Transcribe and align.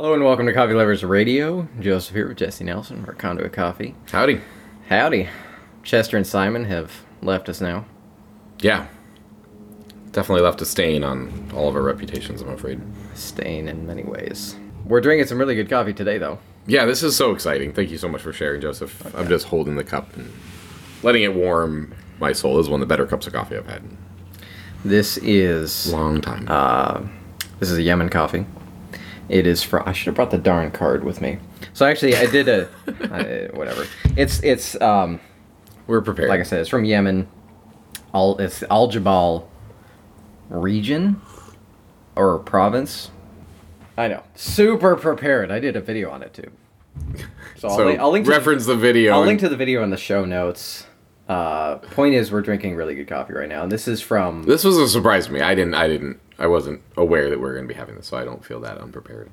Hello 0.00 0.14
and 0.14 0.24
welcome 0.24 0.46
to 0.46 0.54
Coffee 0.54 0.72
Lovers 0.72 1.04
Radio. 1.04 1.68
Joseph 1.78 2.14
here 2.14 2.26
with 2.26 2.38
Jesse 2.38 2.64
Nelson 2.64 3.04
for 3.04 3.12
Conduit 3.12 3.52
Coffee. 3.52 3.94
Howdy. 4.10 4.40
Howdy. 4.88 5.28
Chester 5.82 6.16
and 6.16 6.26
Simon 6.26 6.64
have 6.64 7.04
left 7.20 7.50
us 7.50 7.60
now. 7.60 7.84
Yeah. 8.62 8.86
Definitely 10.12 10.40
left 10.40 10.62
a 10.62 10.64
stain 10.64 11.04
on 11.04 11.50
all 11.54 11.68
of 11.68 11.76
our 11.76 11.82
reputations, 11.82 12.40
I'm 12.40 12.48
afraid. 12.48 12.80
Stain 13.12 13.68
in 13.68 13.86
many 13.86 14.02
ways. 14.02 14.56
We're 14.86 15.02
drinking 15.02 15.26
some 15.26 15.36
really 15.36 15.54
good 15.54 15.68
coffee 15.68 15.92
today, 15.92 16.16
though. 16.16 16.38
Yeah, 16.66 16.86
this 16.86 17.02
is 17.02 17.14
so 17.14 17.32
exciting. 17.32 17.74
Thank 17.74 17.90
you 17.90 17.98
so 17.98 18.08
much 18.08 18.22
for 18.22 18.32
sharing, 18.32 18.62
Joseph. 18.62 19.14
I'm 19.14 19.28
just 19.28 19.48
holding 19.48 19.76
the 19.76 19.84
cup 19.84 20.16
and 20.16 20.32
letting 21.02 21.24
it 21.24 21.34
warm 21.34 21.94
my 22.18 22.32
soul. 22.32 22.56
This 22.56 22.64
is 22.64 22.70
one 22.70 22.80
of 22.80 22.88
the 22.88 22.90
better 22.90 23.04
cups 23.06 23.26
of 23.26 23.34
coffee 23.34 23.58
I've 23.58 23.66
had 23.66 23.82
This 24.82 25.18
is 25.18 25.92
long 25.92 26.22
time. 26.22 26.46
uh, 26.48 27.02
this 27.58 27.70
is 27.70 27.76
a 27.76 27.82
Yemen 27.82 28.08
coffee. 28.08 28.46
It 29.30 29.46
is 29.46 29.62
from. 29.62 29.84
I 29.86 29.92
should 29.92 30.06
have 30.06 30.16
brought 30.16 30.32
the 30.32 30.38
darn 30.38 30.72
card 30.72 31.04
with 31.04 31.20
me. 31.20 31.38
So 31.72 31.86
actually, 31.86 32.16
I 32.16 32.26
did 32.26 32.48
a 32.48 32.68
I, 33.12 33.56
whatever. 33.56 33.86
It's 34.16 34.42
it's 34.42 34.78
um, 34.80 35.20
We're 35.86 36.02
prepared. 36.02 36.28
like 36.28 36.40
I 36.40 36.42
said, 36.42 36.60
it's 36.60 36.68
from 36.68 36.84
Yemen. 36.84 37.28
All 38.12 38.36
it's 38.38 38.64
Al 38.64 38.88
Jabal 38.88 39.48
region 40.48 41.20
or 42.16 42.40
province. 42.40 43.12
I 43.96 44.08
know. 44.08 44.24
Super 44.34 44.96
prepared. 44.96 45.52
I 45.52 45.60
did 45.60 45.76
a 45.76 45.80
video 45.80 46.10
on 46.10 46.24
it 46.24 46.34
too. 46.34 46.50
So 47.56 47.68
I'll, 47.68 47.76
so 47.76 47.86
li- 47.86 47.98
I'll 47.98 48.10
link 48.10 48.24
to 48.24 48.32
reference 48.32 48.66
the, 48.66 48.74
video. 48.74 49.12
I'll 49.12 49.20
and- 49.20 49.28
link 49.28 49.40
to 49.40 49.48
the 49.48 49.56
video 49.56 49.84
in 49.84 49.90
the 49.90 49.96
show 49.96 50.24
notes. 50.24 50.86
Uh, 51.28 51.76
point 51.76 52.16
is, 52.16 52.32
we're 52.32 52.40
drinking 52.42 52.74
really 52.74 52.96
good 52.96 53.06
coffee 53.06 53.34
right 53.34 53.48
now, 53.48 53.62
and 53.62 53.70
this 53.70 53.86
is 53.86 54.00
from. 54.00 54.42
This 54.42 54.64
was 54.64 54.76
a 54.76 54.88
surprise 54.88 55.26
to 55.26 55.32
me. 55.32 55.40
I 55.40 55.54
didn't. 55.54 55.74
I 55.74 55.86
didn't. 55.86 56.18
I 56.40 56.46
wasn't 56.46 56.80
aware 56.96 57.28
that 57.28 57.38
we 57.38 57.46
are 57.48 57.52
going 57.52 57.68
to 57.68 57.72
be 57.72 57.78
having 57.78 57.96
this, 57.96 58.06
so 58.06 58.16
I 58.16 58.24
don't 58.24 58.42
feel 58.42 58.60
that 58.60 58.78
unprepared. 58.78 59.30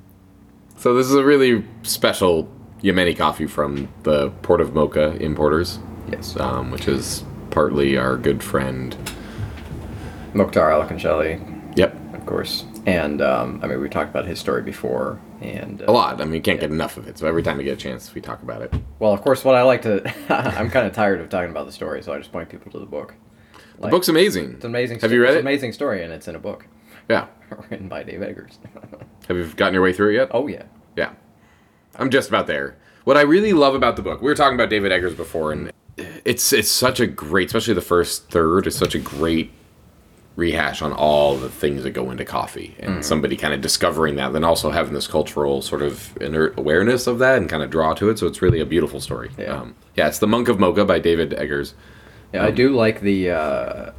So 0.78 0.94
this 0.94 1.08
is 1.08 1.16
a 1.16 1.24
really 1.24 1.64
special 1.84 2.52
Yemeni 2.84 3.18
coffee 3.18 3.48
from 3.48 3.88
the 4.04 4.30
Port 4.44 4.60
of 4.62 4.72
Mokha 4.72 5.20
importers, 5.20 5.80
Yes, 6.12 6.38
um, 6.40 6.70
which 6.72 6.88
is 6.88 7.24
partly 7.50 7.98
our 7.98 8.16
good 8.18 8.44
friend. 8.44 8.96
Mokhtar 10.34 10.70
Alkhanshali, 10.72 11.78
Yep, 11.78 12.14
of 12.14 12.26
course, 12.26 12.66
and 12.86 13.22
um, 13.22 13.60
I 13.64 13.68
mean 13.68 13.82
we 13.82 13.90
talked 13.90 14.10
about 14.10 14.26
his 14.26 14.40
story 14.40 14.62
before, 14.62 15.20
and 15.42 15.82
uh, 15.82 15.86
a 15.88 15.92
lot. 15.92 16.22
I 16.22 16.26
mean, 16.26 16.34
you 16.36 16.42
can't 16.42 16.60
get 16.60 16.72
enough 16.72 16.98
of 16.98 17.08
it. 17.08 17.18
So 17.18 17.28
every 17.28 17.42
time 17.44 17.58
we 17.58 17.64
get 17.64 17.74
a 17.74 17.82
chance, 17.82 18.14
we 18.14 18.22
talk 18.22 18.42
about 18.44 18.62
it. 18.62 18.74
well, 19.00 19.14
of 19.14 19.22
course, 19.22 19.44
what 19.46 19.56
I 19.56 19.64
like 19.64 19.82
to, 19.84 20.04
I'm 20.60 20.70
kind 20.70 20.86
of 20.86 20.94
tired 20.94 21.20
of 21.22 21.30
talking 21.30 21.52
about 21.52 21.66
the 21.66 21.72
story, 21.72 22.04
so 22.04 22.14
I 22.14 22.18
just 22.18 22.32
point 22.32 22.50
people 22.50 22.72
to 22.74 22.80
the 22.80 22.86
book. 22.86 23.16
The 23.80 23.90
book's 23.90 24.10
amazing. 24.10 24.54
It's 24.54 24.66
an 24.66 24.72
amazing. 24.72 25.00
Have 25.00 25.12
you 25.12 25.22
read 25.22 25.30
it's 25.30 25.36
it? 25.38 25.40
an 25.42 25.48
amazing 25.48 25.72
story, 25.74 26.04
and 26.04 26.12
it's 26.12 26.28
in 26.28 26.36
a 26.36 26.40
book 26.40 26.68
Yeah. 27.10 27.28
written 27.70 27.88
by 27.88 28.04
Dave 28.04 28.22
Eggers. 28.22 28.60
Have 29.28 29.38
you 29.38 29.46
gotten 29.54 29.74
your 29.74 29.84
way 29.84 29.94
through 29.94 30.12
it 30.12 30.16
yet? 30.16 30.30
oh 30.32 30.48
yeah, 30.48 30.64
Yeah. 30.96 31.12
I'm 31.96 32.10
just 32.10 32.30
about 32.30 32.48
there. 32.48 32.76
What 33.06 33.18
I 33.18 33.22
really 33.22 33.54
love 33.54 33.74
about 33.74 33.96
the 33.96 34.02
book, 34.02 34.22
we 34.22 34.28
were 34.28 34.36
talking 34.36 34.56
about 34.56 34.70
David 34.70 34.92
Eggers 34.92 35.16
before, 35.16 35.52
and 35.52 35.72
it's 35.98 36.52
it's 36.54 36.70
such 36.70 37.00
a 37.00 37.08
great, 37.08 37.48
especially 37.48 37.74
the 37.74 37.82
first 37.82 38.30
third, 38.30 38.68
is 38.68 38.76
such 38.76 38.94
a 38.94 39.00
great 39.00 39.52
rehash 40.36 40.84
on 40.84 40.94
all 40.94 41.36
the 41.36 41.50
things 41.50 41.82
that 41.84 41.92
go 41.92 42.12
into 42.12 42.24
coffee, 42.24 42.76
and 42.80 43.04
somebody 43.04 43.36
kind 43.36 43.54
of 43.54 43.62
discovering 43.62 44.16
that, 44.18 44.34
then 44.34 44.44
also 44.44 44.70
having 44.70 44.94
this 44.94 45.08
cultural 45.08 45.62
sort 45.64 45.82
of 45.82 46.16
inert 46.22 46.60
awareness 46.60 47.08
of 47.08 47.18
that 47.20 47.38
and 47.38 47.50
kind 47.50 47.64
of 47.64 47.70
draw 47.72 47.94
to 47.96 48.10
it. 48.10 48.20
So 48.20 48.28
it's 48.28 48.42
really 48.42 48.60
a 48.60 48.66
beautiful 48.66 49.00
story. 49.00 49.32
Yeah. 49.38 49.62
um, 49.62 49.76
yeah. 49.96 50.08
It's 50.08 50.20
the 50.20 50.28
Monk 50.28 50.48
of 50.50 50.58
Mokha 50.58 50.86
by 50.86 51.00
David 51.00 51.34
Eggers. 51.34 51.74
Yeah. 52.34 52.46
I 52.46 52.52
do 52.52 52.76
like 52.76 53.02
the, 53.02 53.32
uh, 53.32 53.36
uh, 53.36 53.92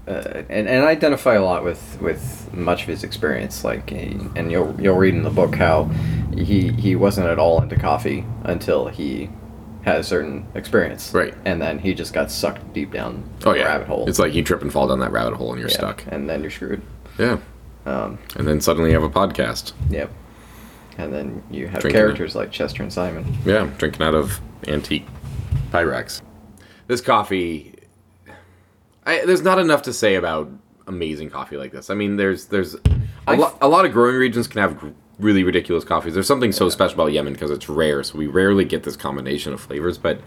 and 0.48 0.69
and 0.69 0.84
I 0.84 0.91
identify 0.91 1.34
a 1.34 1.43
lot 1.45 1.65
with 1.65 1.98
with 2.01 2.53
much 2.53 2.83
of 2.83 2.89
his 2.89 3.05
experience. 3.05 3.65
Like, 3.65 3.91
he, 3.91 4.19
and 4.37 4.51
you'll 4.53 4.75
you'll 4.81 4.97
read 4.97 5.15
in 5.15 5.23
the 5.23 5.31
book 5.31 5.55
how 5.55 5.85
he 6.37 6.73
he 6.73 6.95
wasn't 6.97 7.27
at 7.29 7.39
all 7.39 7.61
into 7.62 7.77
coffee 7.77 8.25
until 8.45 8.89
he 8.89 9.31
had 9.85 9.97
a 10.01 10.05
certain 10.05 10.47
experience, 10.55 11.15
Right. 11.15 11.33
And 11.47 11.62
then 11.62 11.79
he 11.79 11.95
just 11.95 12.12
got 12.12 12.31
sucked 12.31 12.75
deep 12.75 12.93
down 12.93 13.23
Oh 13.47 13.53
the 13.53 13.61
yeah, 13.61 13.65
rabbit 13.67 13.87
hole. 13.87 14.07
It's 14.09 14.19
like 14.19 14.35
you 14.35 14.42
trip 14.42 14.61
and 14.61 14.70
fall 14.73 14.86
down 14.89 14.98
that 15.01 15.13
rabbit 15.13 15.35
hole, 15.36 15.52
and 15.52 15.61
you're 15.61 15.70
Yeah, 15.70 15.77
stuck. 15.77 16.05
and 16.08 16.29
then 16.29 16.42
you're 16.42 16.51
screwed. 16.51 16.83
Yeah, 17.19 17.39
Um, 17.86 18.19
and 18.36 18.47
then 18.47 18.61
suddenly 18.61 18.91
you 18.91 19.01
have 19.01 19.05
a 19.08 19.08
podcast. 19.11 19.73
Yep. 19.89 20.11
And 20.98 21.13
then 21.14 21.42
you 21.51 21.69
have 21.69 21.81
Drinking 21.81 21.98
characters 22.01 22.35
like 22.35 22.51
Chester 22.51 22.83
and 22.83 22.92
Simon. 22.92 23.25
Yeah, 23.47 23.70
drinking 23.79 24.02
out 24.05 24.14
of 24.14 24.41
antique 24.67 25.07
Pyrex. 25.70 26.20
This 26.89 27.01
coffee, 27.01 27.75
I, 29.08 29.24
there's 29.24 29.42
not 29.42 29.58
enough 29.58 29.83
to 29.83 29.92
say 29.92 30.17
about 30.17 30.51
amazing 30.86 31.30
coffee 31.30 31.57
like 31.57 31.73
this. 31.73 31.89
I 31.89 31.95
mean, 31.95 32.17
there's 32.17 32.46
there's 32.46 32.77
a, 33.27 33.36
lo- 33.36 33.57
a 33.61 33.69
lot 33.69 33.86
of 33.86 33.92
growing 33.92 34.17
regions 34.17 34.46
can 34.46 34.61
have 34.61 34.79
gr- 34.79 34.91
really 35.19 35.45
ridiculous 35.45 35.83
coffees. 35.83 36.13
There's 36.13 36.27
something 36.27 36.52
so 36.52 36.69
special 36.69 36.95
about 37.01 37.13
Yemen 37.13 37.33
because 37.33 37.51
it's 37.51 37.69
rare, 37.69 38.02
so 38.02 38.19
we 38.19 38.27
rarely 38.27 38.67
get 38.67 38.83
this 38.83 38.96
combination 38.96 39.55
of 39.55 39.61
flavors. 39.61 39.96
But 39.96 40.20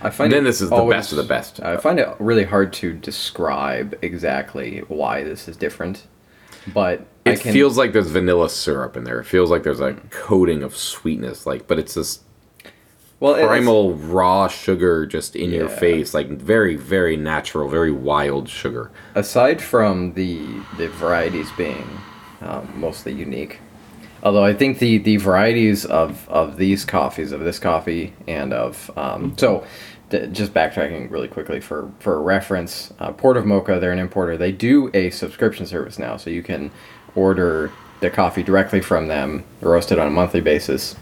I 0.00 0.08
find 0.08 0.32
Then 0.32 0.44
this 0.44 0.62
is 0.62 0.70
the 0.70 0.84
best 0.84 1.12
of 1.12 1.18
the 1.18 1.24
best. 1.24 1.60
I 1.60 1.76
find 1.76 1.98
it 1.98 2.08
really 2.18 2.44
hard 2.44 2.72
to 2.74 2.94
describe 2.94 3.98
exactly 4.02 4.78
why 4.88 5.22
this 5.22 5.46
is 5.46 5.56
different, 5.56 6.06
but 6.72 7.06
I 7.26 7.32
it 7.32 7.40
can, 7.40 7.52
feels 7.52 7.76
like 7.76 7.92
there's 7.92 8.08
vanilla 8.08 8.48
syrup 8.48 8.96
in 8.96 9.04
there. 9.04 9.20
It 9.20 9.26
feels 9.26 9.50
like 9.50 9.62
there's 9.62 9.80
a 9.80 9.92
coating 10.10 10.62
of 10.62 10.74
sweetness, 10.74 11.44
like, 11.44 11.68
but 11.68 11.78
it's 11.78 11.94
this 11.94 12.20
well 13.22 13.46
primal 13.46 13.94
raw 13.94 14.48
sugar 14.48 15.06
just 15.06 15.36
in 15.36 15.50
your 15.50 15.68
face, 15.68 16.12
like 16.12 16.28
very 16.28 16.76
very 16.76 17.16
natural, 17.16 17.68
very 17.68 17.92
wild 17.92 18.48
sugar. 18.48 18.90
aside 19.14 19.62
from 19.62 20.14
the 20.14 20.44
the 20.76 20.88
varieties 20.88 21.50
being 21.52 21.86
um, 22.40 22.72
mostly 22.76 23.12
unique. 23.12 23.60
Although 24.24 24.44
I 24.44 24.54
think 24.54 24.78
the, 24.78 24.98
the 24.98 25.16
varieties 25.16 25.84
of, 25.84 26.28
of 26.28 26.56
these 26.56 26.84
coffees, 26.84 27.32
of 27.32 27.40
this 27.40 27.58
coffee, 27.58 28.14
and 28.28 28.52
of 28.52 28.90
um, 28.96 29.36
so 29.36 29.64
just 30.10 30.52
backtracking 30.52 31.10
really 31.10 31.28
quickly 31.28 31.60
for 31.60 31.90
for 31.98 32.20
reference, 32.22 32.92
uh, 32.98 33.12
Port 33.12 33.36
of 33.36 33.44
Mokha, 33.44 33.80
they're 33.80 33.92
an 33.92 33.98
importer. 33.98 34.36
They 34.36 34.52
do 34.52 34.90
a 34.94 35.10
subscription 35.10 35.66
service 35.66 35.98
now, 35.98 36.16
so 36.16 36.30
you 36.30 36.42
can 36.42 36.70
order 37.14 37.72
the 38.00 38.10
coffee 38.10 38.42
directly 38.42 38.80
from 38.80 39.06
them, 39.06 39.44
roasted 39.60 39.98
on 39.98 40.08
a 40.08 40.10
monthly 40.10 40.40
basis. 40.40 40.96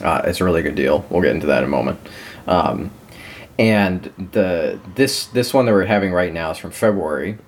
Uh, 0.00 0.22
it's 0.24 0.40
a 0.40 0.44
really 0.44 0.62
good 0.62 0.74
deal. 0.74 1.04
We'll 1.10 1.22
get 1.22 1.32
into 1.32 1.46
that 1.46 1.58
in 1.58 1.64
a 1.64 1.68
moment. 1.68 2.00
Um, 2.46 2.90
and 3.58 4.02
the 4.32 4.80
this 4.96 5.26
this 5.26 5.54
one 5.54 5.66
that 5.66 5.72
we're 5.72 5.84
having 5.84 6.12
right 6.12 6.32
now 6.32 6.50
is 6.50 6.58
from 6.58 6.72
February. 6.72 7.38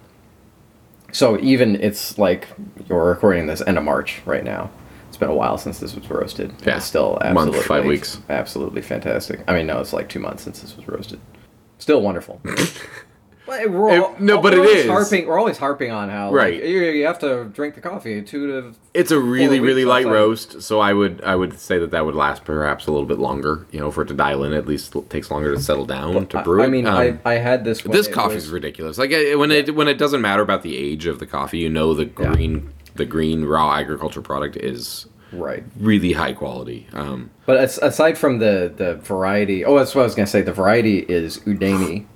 So 1.13 1.39
even 1.41 1.77
it's 1.77 2.19
like 2.19 2.49
you're 2.89 3.05
recording 3.05 3.47
this 3.47 3.61
end 3.67 3.79
of 3.79 3.85
March 3.85 4.21
right 4.25 4.45
now. 4.45 4.71
It's 5.09 5.17
been 5.17 5.31
a 5.31 5.35
while 5.35 5.57
since 5.57 5.79
this 5.79 5.95
was 5.95 6.09
roasted. 6.11 6.53
Yeah. 6.65 6.77
It's 6.77 6.85
still 6.85 7.13
Month, 7.13 7.25
absolutely 7.25 7.63
five 7.63 7.85
weeks. 7.87 8.21
Absolutely 8.29 8.83
fantastic. 8.83 9.41
I 9.49 9.55
mean, 9.55 9.67
no, 9.67 9.81
it's 9.81 9.93
like 9.93 10.09
two 10.09 10.21
months 10.21 10.43
since 10.43 10.61
this 10.61 10.77
was 10.77 10.87
roasted. 10.87 11.21
Still 11.79 12.03
wonderful. 12.03 12.41
Well, 13.47 13.69
we're 13.69 13.91
It- 13.97 14.21
no, 14.21 14.41
but 14.41 14.55
it. 14.55 14.89
Harping, 14.89 15.27
we're 15.27 15.39
always 15.39 15.57
harping 15.59 15.93
on 15.93 16.09
how 16.09 16.33
Right. 16.33 16.55
like, 16.55 16.65
you, 16.69 16.81
you 16.81 17.07
have 17.07 17.19
to 17.21 17.45
drink 17.53 17.75
the 17.77 17.81
coffee 17.81 18.21
two 18.23 18.47
to 18.49 18.73
It's 18.93 19.11
a 19.11 19.21
really, 19.21 19.61
really 19.61 19.85
light 19.85 20.05
outside. 20.07 20.13
roast, 20.15 20.63
so 20.63 20.81
I 20.81 20.93
would 20.93 21.21
I 21.25 21.37
would 21.37 21.59
say 21.59 21.79
that 21.79 21.91
that 21.93 22.05
would 22.05 22.15
last 22.17 22.45
perhaps 22.45 22.87
a 22.87 22.91
little 22.93 23.07
bit 23.07 23.19
longer. 23.19 23.67
You 23.71 23.81
know, 23.81 23.91
for 23.91 24.03
it 24.03 24.09
to 24.09 24.15
dial 24.15 24.43
in, 24.45 24.53
at 24.53 24.67
least 24.67 24.95
it 24.97 25.09
takes 25.11 25.31
longer 25.31 25.55
to 25.55 25.61
settle 25.61 25.87
down 25.87 26.27
to 26.27 26.43
brew 26.43 26.61
I, 26.61 26.65
it. 26.65 26.67
I 26.67 26.71
mean, 26.71 26.87
Um, 26.87 27.21
I, 27.25 27.33
I 27.33 27.35
had 27.35 27.65
this. 27.65 27.83
this 27.83 28.09
coffee 28.09 28.37
is 28.37 28.49
ridiculous. 28.51 28.99
Like 28.99 29.11
when 29.13 29.51
it 29.51 29.75
when 29.77 29.87
it 29.89 29.99
doesn't 29.99 30.21
matter 30.21 30.43
about 30.43 30.63
the 30.63 30.77
age 30.77 31.07
of 31.07 31.19
the 31.21 31.27
coffee, 31.27 31.59
you 31.59 31.69
know 31.69 31.95
the 31.95 32.05
Yeah. 32.19 32.33
green 32.33 32.71
the 32.97 33.05
green 33.05 33.45
raw 33.45 33.75
agriculture 33.77 34.23
product 34.23 34.57
is 34.57 35.07
right. 35.31 35.63
really 35.79 36.13
high 36.13 36.33
quality. 36.33 36.87
Um, 36.95 37.31
But 37.45 37.59
as, 37.59 37.79
aside 37.79 38.17
from 38.19 38.39
the 38.39 38.73
the 38.75 38.95
variety, 38.95 39.65
oh, 39.65 39.77
that's 39.79 39.95
what 39.95 40.01
I 40.01 40.05
was 40.05 40.15
gonna 40.15 40.27
say. 40.27 40.41
The 40.41 40.53
variety 40.53 41.01
is 41.01 41.39
Udaini, 41.41 42.07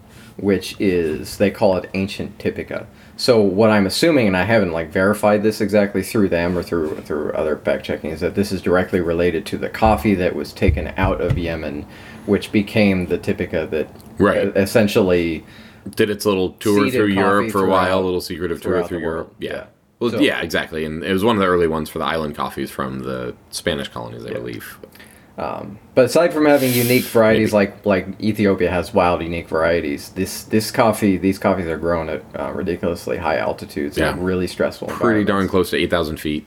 which 0.41 0.75
is 0.81 1.37
they 1.39 1.51
call 1.51 1.77
it 1.77 1.89
ancient 1.95 2.39
typica. 2.39 2.87
So 3.17 3.41
what 3.41 3.69
I'm 3.71 3.87
assuming, 3.87 4.27
and 4.27 4.37
I 4.37 4.45
haven't 4.45 4.73
like 4.73 4.91
verified 4.91 5.43
this 5.43 5.61
exactly 5.61 6.03
through 6.03 6.31
them 6.31 6.57
or 6.57 6.63
through 6.63 6.97
through 7.03 7.33
other 7.33 7.57
fact 7.57 7.85
checking, 7.85 8.11
is 8.11 8.21
that 8.21 8.35
this 8.35 8.51
is 8.51 8.63
directly 8.63 9.01
related 9.01 9.45
to 9.47 9.59
the 9.59 9.69
coffee 9.69 10.15
that 10.15 10.35
was 10.35 10.53
taken 10.53 10.93
out 10.97 11.21
of 11.21 11.37
Yemen, 11.37 11.85
which 12.27 12.51
became 12.51 13.07
the 13.07 13.19
typica 13.19 13.69
that 13.71 13.89
Right. 14.19 14.49
uh, 14.49 14.53
essentially 14.61 15.45
did 15.97 16.09
its 16.11 16.25
little 16.27 16.51
tour 16.53 16.91
through 16.91 17.07
Europe 17.07 17.51
for 17.51 17.65
a 17.65 17.69
while, 17.69 18.01
a 18.01 18.05
little 18.05 18.21
secretive 18.21 18.61
tour 18.63 18.83
through 18.85 19.01
Europe. 19.01 19.35
Yeah. 19.39 19.51
Yeah. 19.53 19.65
Well, 19.99 20.11
So- 20.13 20.21
yeah, 20.21 20.41
exactly, 20.41 20.87
and 20.87 21.05
it 21.05 21.13
was 21.13 21.23
one 21.23 21.37
of 21.37 21.41
the 21.41 21.47
early 21.47 21.67
ones 21.67 21.91
for 21.91 21.99
the 21.99 22.05
island 22.07 22.35
coffees 22.35 22.71
from 22.71 23.01
the 23.01 23.35
Spanish 23.51 23.89
colonies, 23.89 24.25
I 24.25 24.31
believe. 24.33 24.79
But 25.95 26.05
aside 26.05 26.33
from 26.33 26.45
having 26.47 26.73
unique 26.73 27.05
varieties, 27.05 27.53
like 27.53 27.85
like 27.87 28.07
Ethiopia 28.21 28.71
has 28.71 28.93
wild, 28.95 29.23
unique 29.23 29.49
varieties, 29.49 30.11
this 30.11 30.45
this 30.45 30.71
coffee, 30.71 31.17
these 31.17 31.39
coffees 31.39 31.67
are 31.67 31.79
grown 31.79 32.09
at 32.09 32.23
uh, 32.39 32.53
ridiculously 32.53 33.17
high 33.17 33.39
altitudes 33.39 33.97
Yeah. 33.97 34.11
and 34.13 34.25
really 34.25 34.47
stressful. 34.47 34.89
Pretty 34.89 35.25
darn 35.25 35.49
close 35.49 35.71
to 35.71 35.77
eight 35.77 35.91
thousand 35.91 36.19
feet. 36.19 36.47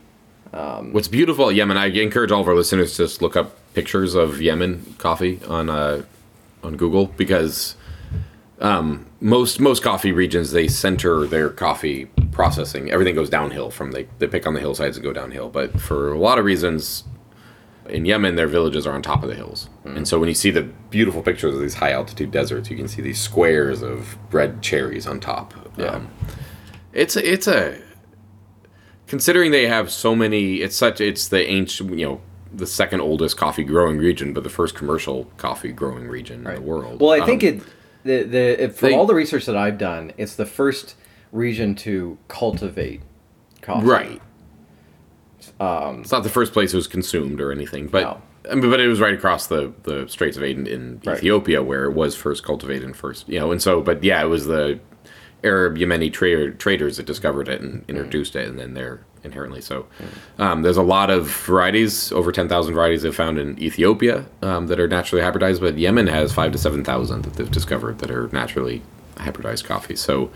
Um, 0.52 0.92
What's 0.92 1.08
beautiful 1.08 1.48
at 1.50 1.56
Yemen, 1.56 1.76
I 1.76 1.86
encourage 1.86 2.30
all 2.30 2.40
of 2.40 2.46
our 2.48 2.54
listeners 2.54 2.92
to 2.96 3.04
just 3.04 3.20
look 3.20 3.36
up 3.36 3.56
pictures 3.74 4.14
of 4.14 4.40
Yemen 4.40 4.94
coffee 4.98 5.40
on 5.48 5.68
uh, 5.68 6.02
on 6.62 6.76
Google 6.76 7.06
because 7.16 7.74
um, 8.60 9.06
most 9.20 9.58
most 9.60 9.82
coffee 9.82 10.12
regions 10.12 10.52
they 10.52 10.68
center 10.68 11.26
their 11.26 11.48
coffee 11.50 12.06
processing. 12.30 12.90
Everything 12.90 13.14
goes 13.16 13.28
downhill 13.30 13.70
from 13.70 13.90
they 13.92 14.06
they 14.20 14.28
pick 14.28 14.46
on 14.46 14.54
the 14.54 14.60
hillsides 14.60 14.96
and 14.96 15.02
go 15.04 15.12
downhill. 15.12 15.48
But 15.48 15.80
for 15.80 16.12
a 16.12 16.18
lot 16.18 16.38
of 16.38 16.44
reasons, 16.44 17.02
In 17.88 18.04
Yemen, 18.06 18.34
their 18.36 18.46
villages 18.46 18.86
are 18.86 18.92
on 18.92 19.02
top 19.02 19.22
of 19.22 19.28
the 19.28 19.34
hills, 19.34 19.68
and 19.84 20.08
so 20.08 20.18
when 20.18 20.28
you 20.28 20.34
see 20.34 20.50
the 20.50 20.62
beautiful 20.62 21.22
pictures 21.22 21.54
of 21.54 21.60
these 21.60 21.74
high 21.74 21.92
altitude 21.92 22.30
deserts, 22.30 22.70
you 22.70 22.76
can 22.76 22.88
see 22.88 23.02
these 23.02 23.20
squares 23.20 23.82
of 23.82 24.16
red 24.32 24.62
cherries 24.62 25.06
on 25.06 25.20
top. 25.20 25.52
Yeah. 25.76 25.86
Um, 25.86 26.08
it's 26.94 27.14
a, 27.16 27.32
it's 27.32 27.46
a 27.46 27.78
considering 29.06 29.50
they 29.50 29.66
have 29.66 29.90
so 29.90 30.14
many. 30.16 30.56
It's 30.56 30.76
such 30.76 31.00
it's 31.00 31.28
the 31.28 31.46
ancient 31.46 31.98
you 31.98 32.06
know 32.06 32.20
the 32.52 32.66
second 32.66 33.00
oldest 33.00 33.36
coffee 33.36 33.64
growing 33.64 33.98
region, 33.98 34.32
but 34.32 34.44
the 34.44 34.50
first 34.50 34.74
commercial 34.74 35.24
coffee 35.36 35.72
growing 35.72 36.06
region 36.08 36.46
in 36.46 36.54
the 36.54 36.60
world. 36.60 37.00
Well, 37.00 37.10
I 37.10 37.26
think 37.26 37.42
Um, 37.42 37.48
it 37.48 37.62
the 38.04 38.22
the 38.22 38.64
it, 38.64 38.74
from 38.76 38.88
they- 38.90 38.94
all 38.96 39.06
the 39.06 39.14
research 39.14 39.44
that 39.46 39.56
I've 39.56 39.76
done, 39.78 40.12
it's 40.16 40.36
the 40.36 40.46
first 40.46 40.94
region 41.32 41.74
to 41.74 42.16
cultivate 42.28 43.02
coffee. 43.60 43.86
Right. 43.86 44.22
It's 45.60 46.12
not 46.12 46.22
the 46.22 46.28
first 46.28 46.52
place 46.52 46.72
it 46.72 46.76
was 46.76 46.86
consumed 46.86 47.40
or 47.40 47.52
anything, 47.52 47.86
but 47.88 48.02
No. 48.02 48.22
I 48.50 48.54
mean, 48.56 48.70
but 48.70 48.78
it 48.78 48.88
was 48.88 49.00
right 49.00 49.14
across 49.14 49.46
the 49.46 49.72
the 49.84 50.06
Straits 50.08 50.36
of 50.36 50.42
Aden 50.42 50.66
in 50.66 51.00
Right. 51.04 51.16
Ethiopia 51.16 51.62
where 51.62 51.84
it 51.86 51.92
was 51.92 52.14
first 52.14 52.44
cultivated 52.44 52.84
and 52.84 52.96
first, 52.96 53.28
you 53.28 53.38
know, 53.40 53.50
and 53.52 53.60
so, 53.62 53.80
but 53.80 54.04
yeah, 54.04 54.22
it 54.22 54.26
was 54.28 54.46
the 54.46 54.78
Arab 55.42 55.76
Yemeni 55.76 56.10
trader, 56.12 56.50
traders 56.52 56.96
that 56.96 57.04
discovered 57.06 57.48
it 57.48 57.60
and 57.60 57.84
introduced 57.88 58.34
it, 58.34 58.48
and 58.48 58.58
then 58.58 58.72
they're 58.74 59.00
inherently 59.22 59.60
so. 59.60 59.86
Um, 60.38 60.62
there's 60.62 60.76
a 60.78 60.82
lot 60.82 61.10
of 61.10 61.26
varieties, 61.28 62.12
over 62.12 62.32
ten 62.32 62.48
thousand 62.48 62.74
varieties 62.74 63.02
they've 63.02 63.14
found 63.14 63.38
in 63.38 63.58
Ethiopia 63.62 64.24
um, 64.42 64.66
that 64.68 64.78
are 64.80 64.88
naturally 64.88 65.22
hybridized, 65.22 65.60
but 65.60 65.76
Yemen 65.78 66.06
has 66.06 66.32
five 66.32 66.52
to 66.52 66.58
seven 66.58 66.82
thousand 66.84 67.22
that 67.24 67.34
they've 67.34 67.50
discovered 67.50 67.98
that 68.00 68.10
are 68.10 68.28
naturally 68.32 68.82
hybridized 69.16 69.64
coffee. 69.64 69.96
So. 69.96 70.30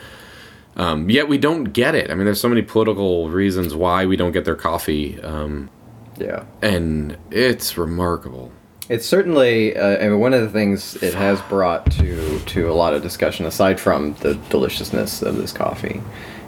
Um, 0.77 1.11
yet 1.11 1.29
we 1.29 1.39
don't 1.39 1.65
get 1.65 1.95
it. 1.95 2.11
I 2.11 2.15
mean, 2.15 2.25
there's 2.25 2.41
so 2.41 2.49
many 2.49 2.63
political 2.63 3.29
reasons 3.31 3.75
why 3.75 4.07
we 4.07 4.17
don't 4.17 4.33
get 4.33 4.45
their 4.45 4.55
coffee, 4.55 5.21
um, 5.23 5.71
Yeah. 6.19 6.45
and 6.63 7.17
it's 7.33 7.77
remarkable. 7.77 8.53
It's 8.89 9.05
certainly, 9.07 9.77
uh, 9.77 9.99
I 9.99 10.09
mean, 10.09 10.21
one 10.21 10.33
of 10.33 10.41
the 10.41 10.49
things 10.49 10.97
it 11.03 11.15
has 11.15 11.41
brought 11.43 11.91
to 11.93 12.39
to 12.47 12.71
a 12.71 12.75
lot 12.75 12.95
of 12.95 13.03
discussion, 13.03 13.45
aside 13.45 13.79
from 13.81 14.15
the 14.21 14.35
deliciousness 14.51 15.21
of 15.21 15.37
this 15.37 15.53
coffee, 15.53 16.01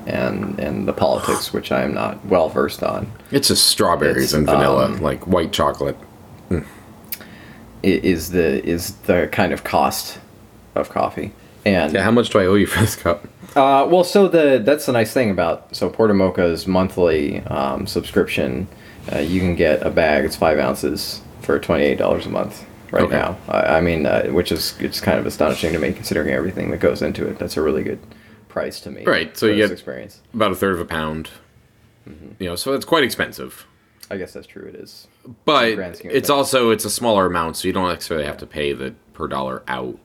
and 0.07 0.59
and 0.59 0.87
the 0.89 0.93
politics, 0.93 1.53
which 1.57 1.71
I 1.73 1.83
am 1.83 1.93
not 1.93 2.25
well 2.27 2.49
versed 2.49 2.83
on, 2.83 3.11
It's 3.33 3.49
just 3.49 3.67
strawberries 3.67 4.25
It's, 4.27 4.33
and 4.33 4.47
vanilla, 4.47 4.87
um, 4.87 5.03
like 5.03 5.27
white 5.27 5.53
chocolate. 5.53 5.97
i- 6.51 6.63
is 7.83 8.31
the 8.31 8.65
is 8.67 8.93
the 9.07 9.29
kind 9.33 9.53
of 9.53 9.65
cost 9.65 10.19
of 10.75 10.89
coffee. 10.91 11.33
And 11.65 11.93
Yeah, 11.93 12.03
how 12.03 12.11
much 12.11 12.31
do 12.31 12.39
I 12.39 12.47
owe 12.47 12.55
you 12.55 12.67
for 12.67 12.81
this 12.81 12.97
cup? 12.97 13.27
Uh, 13.57 13.87
well, 13.91 14.05
so 14.05 14.29
the 14.29 14.61
that's 14.65 14.87
the 14.87 14.93
nice 14.93 15.13
thing 15.13 15.31
about 15.31 15.75
so 15.75 15.89
Port 15.91 16.11
of 16.11 16.17
Mokha's 16.17 16.67
monthly 16.67 17.41
um, 17.47 17.87
subscription. 17.87 18.69
Uh, 19.13 19.19
you 19.19 19.41
can 19.41 19.57
get 19.57 19.85
a 19.85 19.91
bag. 19.91 20.25
It's 20.25 20.37
five 20.37 20.59
ounces 20.59 21.21
for 21.43 21.59
twenty 21.59 21.85
eight 21.85 21.99
dollars 21.99 22.27
a 22.27 22.31
month 22.31 22.65
right 22.93 23.03
Okay. 23.03 23.17
now. 23.17 23.37
I, 23.49 23.79
I 23.79 23.81
mean, 23.81 24.07
uh, 24.07 24.25
which 24.27 24.53
is 24.53 24.77
it's 24.81 25.01
kind 25.01 25.19
of 25.19 25.27
astonishing 25.27 25.73
to 25.73 25.79
me 25.79 25.93
considering 25.93 26.31
everything 26.33 26.71
that 26.71 26.79
goes 26.79 27.03
into 27.03 27.27
it. 27.27 27.39
That's 27.39 27.57
a 27.57 27.63
really 27.63 27.83
good 27.83 27.99
price 28.49 28.81
to 28.83 28.91
me. 28.91 29.05
Right, 29.05 29.37
so 29.37 29.47
you 29.47 29.57
get- 29.57 29.71
experience. 29.73 30.21
About 30.35 30.53
a 30.53 30.55
third 30.57 30.75
of 30.75 30.81
a 30.81 30.85
pound. 30.85 31.31
You 32.39 32.49
know, 32.49 32.57
so 32.57 32.73
it's 32.73 32.85
quite 32.85 33.05
expensive. 33.05 33.67
I 34.11 34.17
guess 34.17 34.33
that's 34.33 34.47
true. 34.47 34.65
It 34.67 34.75
is. 34.75 35.07
But 35.45 35.75
grand 35.77 35.97
scheme 35.97 36.11
of 36.11 36.17
it's 36.17 36.31
also 36.31 36.71
it's 36.71 36.85
a 36.85 36.91
smaller 36.91 37.27
amount, 37.27 37.57
so 37.57 37.69
you 37.69 37.73
don't 37.75 37.89
necessarily 37.89 38.27
have 38.27 38.39
to 38.39 38.47
pay 38.47 38.73
the 38.73 38.95
per 39.13 39.29
dollar 39.29 39.63
out. 39.69 39.97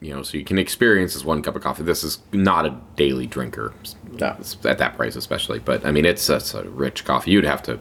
You 0.00 0.14
know, 0.14 0.22
so 0.22 0.36
you 0.36 0.44
can 0.44 0.58
experience 0.58 1.14
this 1.14 1.24
one 1.24 1.40
cup 1.42 1.56
of 1.56 1.62
coffee. 1.62 1.82
This 1.82 2.04
is 2.04 2.18
not 2.32 2.66
a 2.66 2.78
daily 2.96 3.26
drinker 3.26 3.72
No. 4.12 4.36
at 4.64 4.76
that 4.78 4.94
price, 4.96 5.16
especially. 5.16 5.58
But 5.58 5.86
I 5.86 5.90
mean, 5.90 6.04
it's 6.04 6.28
it's 6.28 6.52
a 6.54 6.64
rich 6.64 7.04
coffee. 7.04 7.30
You'd 7.30 7.44
have 7.44 7.62
to 7.64 7.78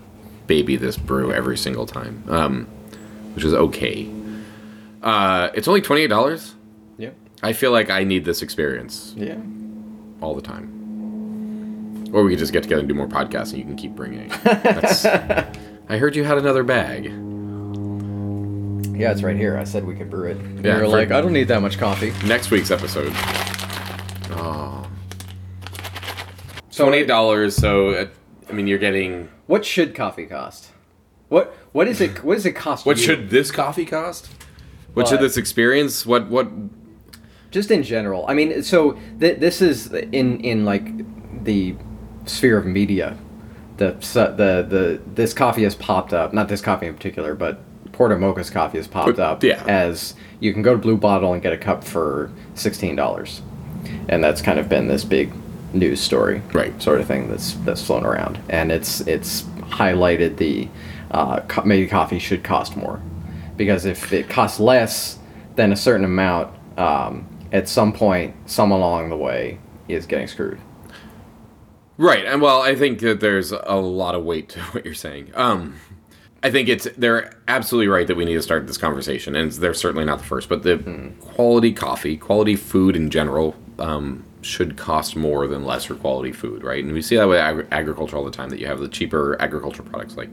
baby 0.48 0.78
this 0.78 0.96
brew 0.98 1.34
every 1.34 1.58
single 1.58 1.86
time, 1.86 2.24
um, 2.30 2.68
which 3.34 3.44
is 3.44 3.54
okay. 3.54 4.08
Uh, 5.04 5.50
it's 5.54 5.68
only 5.68 5.82
twenty 5.82 6.04
eight 6.04 6.08
dollars. 6.08 6.56
Yeah. 6.98 7.10
I 7.44 7.52
feel 7.54 7.72
like 7.72 7.90
I 7.90 8.04
need 8.06 8.24
this 8.24 8.42
experience 8.42 9.14
Yeah. 9.18 9.36
all 10.22 10.36
the 10.36 10.42
time. 10.42 10.72
Or 12.14 12.24
we 12.24 12.30
could 12.32 12.40
just 12.40 12.54
get 12.54 12.64
together 12.64 12.80
and 12.80 12.88
do 12.88 12.96
more 12.96 13.08
podcasts, 13.08 13.50
and 13.50 13.58
you 13.60 13.66
can 13.66 13.76
keep 13.76 13.92
bringing. 13.94 14.32
it. 14.32 14.44
That's, 14.44 15.06
I 15.90 15.98
heard 15.98 16.16
you 16.16 16.24
had 16.24 16.38
another 16.38 16.64
bag. 16.64 17.12
Yeah, 18.98 19.12
it's 19.12 19.24
right 19.24 19.36
here. 19.36 19.58
I 19.58 19.64
said 19.64 19.86
we 19.86 19.96
could 19.96 20.10
brew 20.10 20.30
it. 20.30 20.38
And 20.38 20.64
Yeah, 20.64 20.76
you 20.78 20.84
were 20.84 20.90
for- 20.90 20.98
like, 20.98 21.12
I 21.12 21.22
don't 21.22 21.34
need 21.34 21.48
that 21.50 21.62
much 21.62 21.78
coffee. 21.78 22.14
Next 22.26 22.52
week's 22.52 22.72
episode. 22.72 23.12
Oh. 24.32 24.88
So- 26.70 26.84
Twenty-eight 26.86 27.08
dollars. 27.08 27.56
So, 27.56 27.90
uh, 27.90 28.06
I 28.50 28.54
mean, 28.54 28.68
you're 28.68 28.80
getting. 28.80 29.30
What 29.48 29.66
should 29.66 29.96
coffee 29.96 30.26
cost? 30.26 30.72
What 31.30 31.56
what 31.72 31.88
is 31.88 32.02
it? 32.02 32.24
What 32.24 32.36
does 32.36 32.46
it 32.46 32.54
cost? 32.54 32.86
What 32.86 32.98
you? 32.98 33.04
should 33.04 33.30
this 33.30 33.52
coffee 33.52 33.86
cost? 33.86 34.30
What 34.94 35.08
should 35.08 35.18
But- 35.18 35.22
this 35.24 35.38
experience? 35.38 36.06
What 36.06 36.30
what? 36.30 36.50
just 37.52 37.72
in 37.72 37.84
general 37.84 38.26
i 38.28 38.34
mean 38.34 38.62
so 38.64 38.98
th- 39.18 39.40
this 39.40 39.62
is 39.62 39.94
in 39.94 40.42
in 40.42 40.66
like 40.66 40.92
the 41.46 41.74
sphere 42.26 42.58
of 42.58 42.66
media 42.66 43.18
the 43.78 43.92
the 43.94 44.66
the 44.68 45.02
this 45.16 45.34
coffee 45.34 45.64
has 45.64 45.74
popped 45.74 46.12
up 46.14 46.34
not 46.34 46.50
this 46.50 46.60
coffee 46.60 46.86
in 46.86 46.94
particular 46.94 47.34
but 47.34 47.62
Port 47.96 48.12
of 48.12 48.20
Mokha's 48.20 48.50
coffee 48.50 48.78
has 48.78 48.88
popped 48.90 49.20
up 49.20 49.42
yeah. 49.42 49.64
as 49.68 50.16
you 50.42 50.52
can 50.52 50.62
go 50.62 50.74
to 50.74 50.78
Blue 50.78 50.98
Bottle 50.98 51.32
and 51.32 51.42
get 51.42 51.54
a 51.54 51.58
cup 51.58 51.82
for 51.82 52.30
sixteen 52.54 52.94
dollars, 52.96 53.42
and 54.10 54.22
that's 54.22 54.42
kind 54.42 54.60
of 54.60 54.68
been 54.68 54.90
this 54.90 55.06
big 55.06 55.32
news 55.74 56.02
story, 56.02 56.42
Right. 56.52 56.80
Sort 56.82 57.00
of 57.00 57.08
thing 57.08 57.30
that's 57.30 57.54
that's 57.54 57.82
flown 57.82 58.06
around, 58.06 58.38
and 58.50 58.70
it's 58.70 59.00
it's 59.02 59.44
highlighted 59.70 60.36
the 60.38 60.68
uh, 61.12 61.40
co- 61.48 61.64
maybe 61.64 61.88
coffee 61.88 62.20
should 62.20 62.44
cost 62.44 62.76
more, 62.76 63.02
because 63.56 63.86
if 63.86 64.12
it 64.12 64.30
costs 64.30 64.60
less 64.60 65.18
than 65.56 65.72
a 65.72 65.76
certain 65.78 66.04
amount, 66.04 66.54
um, 66.78 67.26
at 67.54 67.70
some 67.70 67.94
point, 67.94 68.36
someone 68.46 68.82
along 68.82 69.10
the 69.10 69.16
way 69.18 69.58
is 69.88 70.06
getting 70.06 70.28
screwed. 70.28 70.60
Right, 71.98 72.26
and 72.26 72.42
well, 72.42 72.62
I 72.62 72.76
think 72.76 73.00
that 73.00 73.22
there's 73.22 73.54
a 73.54 73.76
lot 73.76 74.16
of 74.16 74.26
weight 74.26 74.50
to 74.50 74.60
what 74.72 74.84
you're 74.84 74.94
saying. 74.94 75.32
Um, 75.34 75.76
I 76.46 76.52
think 76.52 76.70
it's 76.70 76.88
they're 76.96 77.34
absolutely 77.48 77.88
right 77.88 78.06
that 78.06 78.16
we 78.16 78.24
need 78.24 78.36
to 78.36 78.42
start 78.44 78.68
this 78.68 78.78
conversation, 78.78 79.36
and 79.36 79.52
they're 79.52 79.74
certainly 79.74 80.06
not 80.06 80.20
the 80.20 80.26
first. 80.26 80.48
But 80.48 80.62
the 80.62 80.78
quality 81.20 81.74
coffee, 81.74 82.18
quality 82.18 82.56
food 82.56 82.96
in 82.96 83.10
general, 83.10 83.56
um, 83.80 84.24
should 84.44 84.78
cost 84.78 85.16
more 85.16 85.48
than 85.48 85.66
lesser 85.66 85.96
quality 85.96 86.32
food, 86.32 86.64
right? 86.64 86.84
And 86.84 86.94
we 86.94 87.02
see 87.02 87.16
that 87.16 87.28
with 87.28 87.40
ag- 87.40 87.66
agriculture 87.72 88.16
all 88.16 88.24
the 88.24 88.30
time. 88.30 88.50
That 88.50 88.60
you 88.60 88.68
have 88.68 88.80
the 88.80 88.88
cheaper 88.88 89.42
agricultural 89.42 89.90
products 89.90 90.18
like 90.18 90.30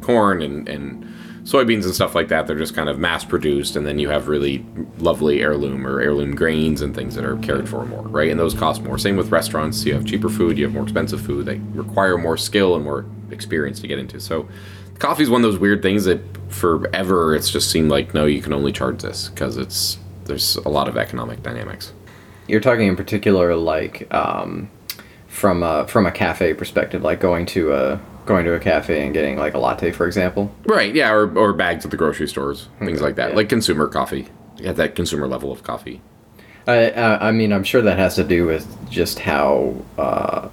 corn 0.00 0.42
and 0.42 0.68
and 0.68 1.04
soybeans 1.42 1.84
and 1.84 1.92
stuff 1.92 2.14
like 2.14 2.28
that. 2.28 2.46
They're 2.46 2.56
just 2.56 2.76
kind 2.76 2.88
of 2.88 3.00
mass 3.00 3.24
produced, 3.24 3.74
and 3.74 3.84
then 3.84 3.98
you 3.98 4.10
have 4.10 4.28
really 4.28 4.64
lovely 4.98 5.40
heirloom 5.40 5.84
or 5.84 6.00
heirloom 6.00 6.36
grains 6.36 6.82
and 6.82 6.94
things 6.94 7.16
that 7.16 7.24
are 7.24 7.36
cared 7.38 7.68
for 7.68 7.84
more, 7.84 8.02
right? 8.02 8.30
And 8.30 8.38
those 8.38 8.54
cost 8.54 8.84
more. 8.84 8.96
Same 8.96 9.16
with 9.16 9.32
restaurants. 9.32 9.84
You 9.84 9.94
have 9.94 10.04
cheaper 10.04 10.28
food, 10.28 10.56
you 10.56 10.62
have 10.66 10.72
more 10.72 10.84
expensive 10.84 11.20
food. 11.20 11.46
They 11.46 11.58
require 11.74 12.16
more 12.16 12.36
skill 12.36 12.76
and 12.76 12.84
more 12.84 13.06
experience 13.32 13.80
to 13.80 13.88
get 13.88 13.98
into. 13.98 14.20
So, 14.20 14.48
coffee 14.98 15.22
is 15.22 15.30
one 15.30 15.44
of 15.44 15.50
those 15.50 15.60
weird 15.60 15.82
things 15.82 16.04
that 16.04 16.20
forever 16.48 17.34
it's 17.34 17.50
just 17.50 17.70
seemed 17.70 17.90
like 17.90 18.14
no, 18.14 18.26
you 18.26 18.42
can 18.42 18.52
only 18.52 18.72
charge 18.72 19.02
this 19.02 19.28
because 19.28 19.56
it's 19.56 19.98
there's 20.24 20.56
a 20.56 20.68
lot 20.68 20.88
of 20.88 20.96
economic 20.96 21.42
dynamics. 21.42 21.92
You're 22.46 22.60
talking 22.60 22.86
in 22.86 22.96
particular 22.96 23.54
like 23.56 24.12
um, 24.14 24.70
from 25.26 25.62
a, 25.62 25.86
from 25.86 26.06
a 26.06 26.10
cafe 26.10 26.54
perspective, 26.54 27.02
like 27.02 27.20
going 27.20 27.46
to 27.46 27.72
a 27.72 28.00
going 28.26 28.44
to 28.44 28.54
a 28.54 28.60
cafe 28.60 29.04
and 29.04 29.14
getting 29.14 29.38
like 29.38 29.54
a 29.54 29.58
latte, 29.58 29.90
for 29.90 30.06
example. 30.06 30.54
Right, 30.64 30.94
yeah, 30.94 31.10
or, 31.10 31.36
or 31.36 31.54
bags 31.54 31.84
at 31.84 31.90
the 31.90 31.96
grocery 31.96 32.28
stores, 32.28 32.68
things 32.78 33.00
like 33.00 33.16
that, 33.16 33.30
yeah. 33.30 33.36
like 33.36 33.48
consumer 33.48 33.88
coffee. 33.88 34.28
At 34.64 34.76
that 34.76 34.96
consumer 34.96 35.28
level 35.28 35.52
of 35.52 35.62
coffee. 35.62 36.00
I, 36.66 36.90
I 36.90 37.28
I 37.28 37.32
mean, 37.32 37.52
I'm 37.52 37.64
sure 37.64 37.80
that 37.80 37.98
has 37.98 38.16
to 38.16 38.24
do 38.24 38.44
with 38.44 38.90
just 38.90 39.20
how 39.20 39.76
uh, 39.96 40.48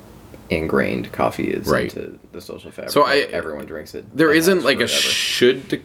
ingrained 0.49 1.11
coffee 1.11 1.47
is 1.49 1.67
Right. 1.67 1.95
into 1.95 2.19
the 2.31 2.41
social 2.41 2.71
fabric. 2.71 2.91
So 2.91 3.03
I- 3.03 3.27
everyone 3.31 3.65
drinks 3.65 3.95
it. 3.95 4.05
There 4.15 4.31
isn't 4.33 4.63
like 4.63 4.79
a 4.79 4.87
should 4.87 5.81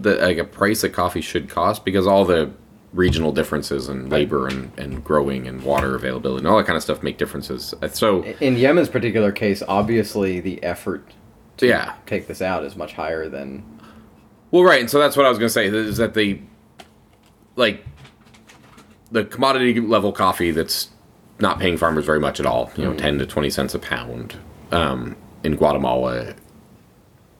the 0.00 0.14
like 0.16 0.38
a 0.38 0.44
price 0.44 0.80
that 0.82 0.90
coffee 0.90 1.20
should 1.20 1.48
cost 1.48 1.84
because 1.84 2.06
all 2.06 2.24
the 2.24 2.50
regional 2.94 3.32
differences 3.32 3.88
and 3.88 4.08
labor 4.10 4.46
and, 4.48 4.72
and 4.78 5.04
growing 5.04 5.46
and 5.46 5.62
water 5.62 5.94
availability 5.94 6.38
and 6.38 6.48
all 6.48 6.56
that 6.56 6.66
kind 6.66 6.76
of 6.76 6.82
stuff 6.82 7.02
make 7.02 7.18
differences. 7.18 7.74
Uh, 7.82 7.88
So 7.88 8.22
in 8.40 8.56
Yemen's 8.56 8.88
particular 8.88 9.30
case, 9.30 9.62
obviously 9.68 10.40
the 10.40 10.62
effort 10.62 11.04
to 11.58 11.66
yeah, 11.66 11.92
take 12.06 12.26
this 12.28 12.40
out 12.40 12.64
is 12.64 12.76
much 12.76 12.94
higher 12.94 13.28
than 13.28 13.62
well, 14.50 14.62
right, 14.64 14.80
and 14.80 14.88
so 14.88 14.98
that's 14.98 15.16
what 15.18 15.26
I 15.26 15.28
was 15.28 15.38
gonna 15.38 15.50
say 15.50 15.66
is 15.66 15.98
that 15.98 16.14
the 16.14 16.40
like 17.56 17.84
the 19.10 19.24
commodity 19.24 19.78
level 19.80 20.12
coffee 20.12 20.50
that's 20.50 20.88
not 21.40 21.58
paying 21.58 21.76
farmers 21.76 22.04
very 22.04 22.20
much 22.20 22.40
at 22.40 22.46
all, 22.46 22.70
you 22.76 22.84
know, 22.84 22.94
ten 22.94 23.18
to 23.18 23.26
twenty 23.26 23.50
cents 23.50 23.74
a 23.74 23.78
pound 23.78 24.36
um, 24.72 25.16
in 25.42 25.56
Guatemala 25.56 26.34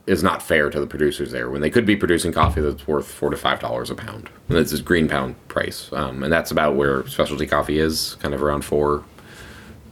is 0.07 0.23
not 0.23 0.43
fair 0.43 0.71
to 0.71 0.81
the 0.81 0.87
producers 0.87 1.33
there 1.33 1.51
when 1.51 1.61
they 1.61 1.69
could 1.69 1.85
be 1.85 1.95
producing 1.95 2.33
coffee 2.33 2.63
that's 2.63 2.87
worth 2.87 3.11
four 3.11 3.29
to 3.29 3.37
five 3.37 3.61
dollars 3.61 3.91
a 3.91 3.95
pound. 3.95 4.31
And 4.49 4.57
that's 4.57 4.71
his 4.71 4.81
green 4.81 5.09
pound 5.09 5.37
price, 5.49 5.93
um, 5.93 6.23
and 6.23 6.33
that's 6.33 6.51
about 6.51 6.77
where 6.77 7.07
specialty 7.07 7.47
coffee 7.47 7.79
is, 7.79 8.17
kind 8.21 8.35
of 8.35 8.43
around 8.43 8.65
four 8.65 9.05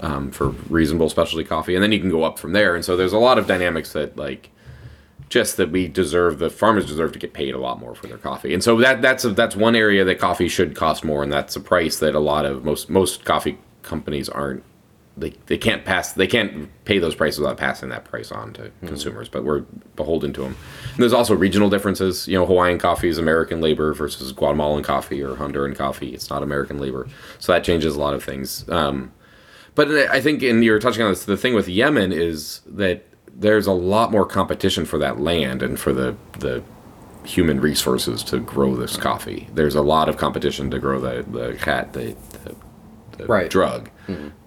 um, 0.01 0.31
for 0.31 0.49
reasonable 0.71 1.09
specialty 1.09 1.45
coffee, 1.45 1.75
and 1.75 1.83
then 1.83 1.93
you 1.93 2.01
can 2.01 2.11
go 2.11 2.23
up 2.23 2.39
from 2.39 2.53
there. 2.53 2.75
And 2.75 2.85
so 2.85 2.97
there's 2.97 3.13
a 3.13 3.19
lot 3.19 3.39
of 3.39 3.47
dynamics 3.47 3.93
that 3.93 4.17
like 4.17 4.51
just 5.29 5.57
that 5.57 5.71
we 5.71 5.89
deserve 5.89 6.39
the 6.39 6.49
farmers 6.49 6.87
deserve 6.87 7.13
to 7.13 7.19
get 7.19 7.33
paid 7.33 7.53
a 7.53 7.59
lot 7.59 7.81
more 7.81 7.95
for 7.95 8.07
their 8.07 8.17
coffee, 8.19 8.55
and 8.55 8.63
so 8.63 8.77
that 8.77 9.03
that's 9.03 9.25
a, 9.25 9.31
that's 9.31 9.57
one 9.57 9.75
area 9.75 10.05
that 10.05 10.19
coffee 10.19 10.49
should 10.49 10.75
cost 10.77 11.05
more, 11.05 11.23
and 11.23 11.33
that's 11.33 11.57
a 11.57 11.61
price 11.61 11.99
that 11.99 12.15
a 12.15 12.21
lot 12.21 12.47
of 12.47 12.65
most 12.65 12.89
most 12.89 13.25
coffee 13.25 13.59
companies 13.87 14.29
aren't 14.29 14.63
they, 15.19 15.33
they 15.47 15.57
can't 15.57 15.87
pass 15.87 16.13
they 16.13 16.27
can't 16.27 16.69
pay 16.85 16.99
those 16.99 17.15
prices 17.15 17.41
without 17.41 17.57
passing 17.57 17.89
that 17.89 18.05
price 18.05 18.31
on 18.31 18.53
to 18.53 18.63
Mm-hmm. 18.63 18.87
consumers 18.89 19.29
but 19.31 19.45
we're 19.45 19.61
beholden 19.95 20.33
to 20.35 20.43
them 20.43 20.55
and 20.93 20.99
there's 21.03 21.15
also 21.15 21.35
regional 21.35 21.71
differences 21.71 22.29
you 22.29 22.37
know 22.39 22.45
hawaiian 22.45 22.79
coffee 22.79 23.09
is 23.09 23.17
american 23.17 23.63
labor 23.63 23.95
versus 23.95 24.31
guatemalan 24.33 24.83
coffee 24.83 25.23
or 25.23 25.35
honduran 25.37 25.75
coffee 25.75 26.13
it's 26.13 26.29
not 26.29 26.43
american 26.43 26.79
labor. 26.79 27.09
So 27.39 27.53
that 27.53 27.65
changes 27.65 27.97
a 27.97 28.01
lot 28.01 28.13
of 28.13 28.23
things 28.23 28.69
um, 28.69 29.11
but 29.75 29.89
i 30.11 30.21
think 30.21 30.43
and 30.43 30.63
you're 30.63 30.79
touching 30.79 31.03
on 31.03 31.11
this 31.13 31.25
the 31.25 31.37
thing 31.39 31.55
with 31.55 31.67
yemen 31.69 32.13
is 32.13 32.61
that 32.67 33.07
there's 33.35 33.67
a 33.67 33.73
lot 33.73 34.11
more 34.13 34.27
competition 34.27 34.85
for 34.85 34.99
that 34.99 35.19
land 35.21 35.63
and 35.63 35.79
for 35.81 35.93
the 35.95 36.15
the 36.41 36.63
human 37.25 37.61
resources 37.61 38.23
to 38.23 38.39
grow 38.39 38.77
this 38.77 38.97
coffee. 38.97 39.49
There's 39.53 39.75
a 39.75 39.83
lot 39.83 40.09
of 40.09 40.17
competition 40.17 40.71
to 40.71 40.79
grow 40.79 41.01
the 41.01 41.25
the 41.29 41.55
khat 41.61 41.93
the, 41.93 42.15
Right. 43.25 43.51
drug 43.51 43.91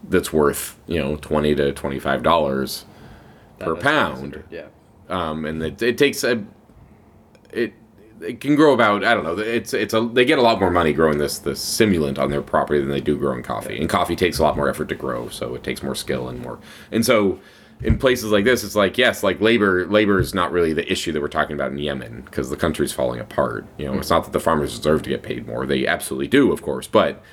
that's 0.09 0.31
worth 0.33 0.79
you 0.87 0.99
know 0.99 1.15
twenty 1.17 1.53
to 1.55 1.71
twenty 1.73 1.99
five 1.99 2.23
dollars 2.23 2.85
per 3.59 3.75
pound, 3.75 4.43
Yeah. 4.49 4.67
um, 5.09 5.45
and 5.45 5.61
it, 5.61 5.81
it 5.81 5.97
takes 5.97 6.23
a 6.23 6.43
it 7.51 7.73
it 8.21 8.41
can 8.41 8.55
grow 8.55 8.73
about 8.73 9.03
I 9.03 9.13
don't 9.13 9.23
know 9.23 9.37
it's 9.37 9.73
it's 9.73 9.93
a 9.93 10.01
they 10.01 10.25
get 10.25 10.39
a 10.39 10.41
lot 10.41 10.59
more 10.59 10.71
money 10.71 10.93
growing 10.93 11.17
this 11.17 11.39
this 11.39 11.59
simulant 11.63 12.17
on 12.19 12.29
their 12.29 12.41
property 12.41 12.79
than 12.79 12.89
they 12.89 13.01
do 13.01 13.17
growing 13.17 13.43
coffee, 13.43 13.79
and 13.79 13.89
coffee 13.89 14.15
takes 14.15 14.39
a 14.39 14.43
lot 14.43 14.55
more 14.55 14.69
effort 14.69 14.89
to 14.89 14.95
grow, 14.95 15.29
so 15.29 15.55
it 15.55 15.63
takes 15.63 15.81
more 15.83 15.95
skill 15.95 16.29
and 16.29 16.39
more 16.41 16.59
and 16.91 17.05
so. 17.05 17.39
In 17.81 17.97
places 17.97 18.29
like 18.29 18.43
this, 18.43 18.65
it's 18.65 18.75
like 18.75 18.97
yes, 18.97 19.23
like 19.23 19.39
labor. 19.39 19.85
Labor 19.87 20.19
is 20.19 20.33
not 20.33 20.51
really 20.51 20.73
the 20.73 20.91
issue 20.91 21.13
that 21.13 21.21
we're 21.21 21.29
talking 21.29 21.53
about 21.53 21.71
in 21.71 21.77
Yemen 21.77 22.23
because 22.25 22.49
the 22.49 22.57
country's 22.57 22.91
falling 22.91 23.21
apart. 23.21 23.65
You 23.77 23.85
know, 23.85 23.93
it's 23.97 24.09
not 24.09 24.25
that 24.25 24.33
the 24.33 24.39
farmers 24.41 24.75
deserve 24.75 25.01
to 25.03 25.09
get 25.09 25.23
paid 25.23 25.47
more; 25.47 25.65
they 25.65 25.87
absolutely 25.87 26.27
do, 26.27 26.51
of 26.51 26.61
course. 26.61 26.87
But 26.87 27.23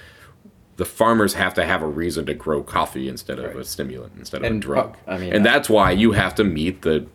the 0.76 0.85
farmers 0.85 1.35
have 1.35 1.54
to 1.54 1.64
have 1.64 1.83
a 1.83 1.87
reason 1.88 2.26
to 2.26 2.35
grow 2.35 2.62
coffee 2.62 3.09
instead 3.09 3.38
of 3.38 3.56
a 3.56 3.64
stimulant 3.64 4.12
instead 4.18 4.42
of 4.42 4.45
And, 4.50 4.56
a 4.62 4.66
drug. 4.66 4.97
Uh, 5.09 5.12
I 5.12 5.18
mean, 5.18 5.33
and 5.33 5.45
that's 5.45 5.68
why 5.71 5.90
you 5.92 6.12
have 6.12 6.35
to 6.37 6.45
meet 6.45 6.83
the 6.83 7.06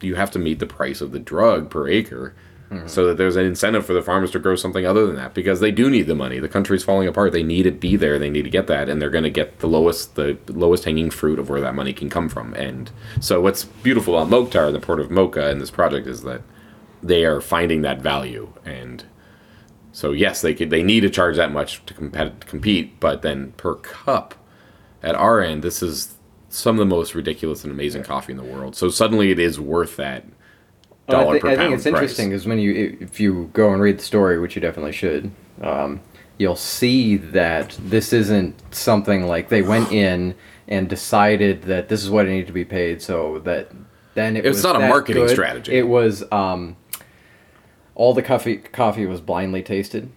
you 0.00 0.14
have 0.14 0.30
to 0.30 0.38
meet 0.38 0.58
the 0.60 0.66
price 0.66 1.00
of 1.00 1.12
the 1.12 1.18
drug 1.18 1.70
per 1.70 1.88
acre 1.88 2.34
Mm-hmm. 2.70 2.86
so 2.86 3.04
that 3.06 3.16
there's 3.16 3.34
an 3.34 3.44
incentive 3.44 3.84
for 3.84 3.94
the 3.94 4.00
farmers 4.00 4.30
to 4.30 4.38
grow 4.38 4.54
something 4.54 4.86
other 4.86 5.04
than 5.04 5.16
that 5.16 5.34
because 5.34 5.58
they 5.58 5.72
do 5.72 5.90
need 5.90 6.02
the 6.06 6.14
money. 6.14 6.38
The 6.38 6.48
country's 6.48 6.84
falling 6.84 7.08
apart. 7.08 7.32
They 7.32 7.42
need 7.42 7.64
to 7.64 7.72
be 7.72 7.96
there. 7.96 8.16
They 8.16 8.30
need 8.30 8.42
to 8.44 8.48
get 8.48 8.68
that 8.68 8.88
and 8.88 9.02
they're 9.02 9.10
going 9.10 9.24
to 9.24 9.28
get 9.30 9.58
the 9.58 9.66
lowest 9.66 10.14
the 10.14 10.38
lowest 10.46 10.84
hanging 10.84 11.10
fruit 11.10 11.40
of 11.40 11.50
where 11.50 11.60
that 11.60 11.74
money 11.74 11.92
can 11.92 12.08
come 12.08 12.28
from. 12.28 12.54
And 12.54 12.88
so 13.18 13.40
what's 13.40 13.64
beautiful 13.64 14.16
about 14.16 14.30
Mokhtar 14.30 14.66
and 14.66 14.74
the 14.76 14.78
port 14.78 15.00
of 15.00 15.08
Mokha 15.08 15.50
and 15.50 15.60
this 15.60 15.72
project 15.72 16.06
is 16.06 16.22
that 16.22 16.42
they 17.02 17.24
are 17.24 17.40
finding 17.40 17.82
that 17.82 18.02
value 18.02 18.52
and 18.64 19.02
so 20.00 20.12
yes, 20.12 20.40
they 20.40 20.54
could 20.54 20.70
they 20.70 20.82
need 20.82 21.00
to 21.00 21.10
charge 21.10 21.36
that 21.36 21.52
much 21.52 21.84
to 21.84 21.92
compet- 21.92 22.40
compete, 22.46 22.98
but 23.00 23.20
then 23.20 23.52
per 23.58 23.74
cup, 23.74 24.34
at 25.02 25.14
our 25.14 25.42
end, 25.42 25.62
this 25.62 25.82
is 25.82 26.14
some 26.48 26.76
of 26.76 26.78
the 26.78 26.86
most 26.96 27.14
ridiculous 27.14 27.64
and 27.64 27.70
amazing 27.72 28.02
coffee 28.02 28.32
in 28.32 28.38
the 28.38 28.42
world. 28.44 28.74
So 28.74 28.88
suddenly 28.88 29.30
it 29.30 29.38
is 29.38 29.60
worth 29.60 29.96
that 29.96 30.24
Well, 31.06 31.20
I, 31.20 31.22
dollar 31.24 31.34
thi- 31.34 31.40
per 31.40 31.48
I 31.48 31.56
pound 31.56 31.60
think 31.68 31.74
it's 31.74 31.82
price. 31.84 31.92
interesting 31.94 32.30
because 32.30 32.46
when 32.46 32.58
you 32.58 32.96
if 32.98 33.20
you 33.20 33.50
go 33.52 33.74
and 33.74 33.82
read 33.82 33.98
the 33.98 34.02
story, 34.02 34.40
which 34.40 34.56
you 34.56 34.62
definitely 34.62 34.92
should, 34.92 35.30
um, 35.60 36.00
you'll 36.38 36.56
see 36.56 37.18
that 37.18 37.76
this 37.78 38.14
isn't 38.14 38.54
something 38.74 39.26
like 39.26 39.50
they 39.50 39.60
went 39.60 39.92
in 40.06 40.34
and 40.66 40.88
decided 40.88 41.60
that 41.64 41.90
this 41.90 42.02
is 42.02 42.08
what 42.08 42.24
it 42.24 42.30
needed 42.30 42.46
to 42.46 42.54
be 42.54 42.64
paid, 42.64 43.02
so 43.02 43.38
that 43.40 43.70
then 44.14 44.34
it 44.34 44.46
It's 44.46 44.56
was 44.56 44.64
not 44.64 44.76
a 44.76 44.88
marketing 44.88 45.24
good. 45.26 45.30
strategy. 45.30 45.72
It 45.76 45.86
was 45.88 46.24
um, 46.32 46.76
all 48.00 48.14
the 48.14 48.22
coffee 48.22 48.56
coffee 48.56 49.04
was 49.04 49.20
blindly 49.20 49.62
tasted, 49.62 50.10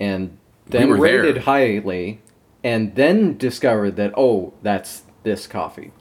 and 0.00 0.36
then 0.66 0.88
there. 0.90 0.98
rated 0.98 1.38
highly, 1.44 2.20
and 2.64 2.94
then 2.96 3.36
discovered 3.38 3.94
that 3.96 4.12
oh 4.16 4.52
that's 4.62 5.02
this 5.22 5.46
coffee. 5.46 5.92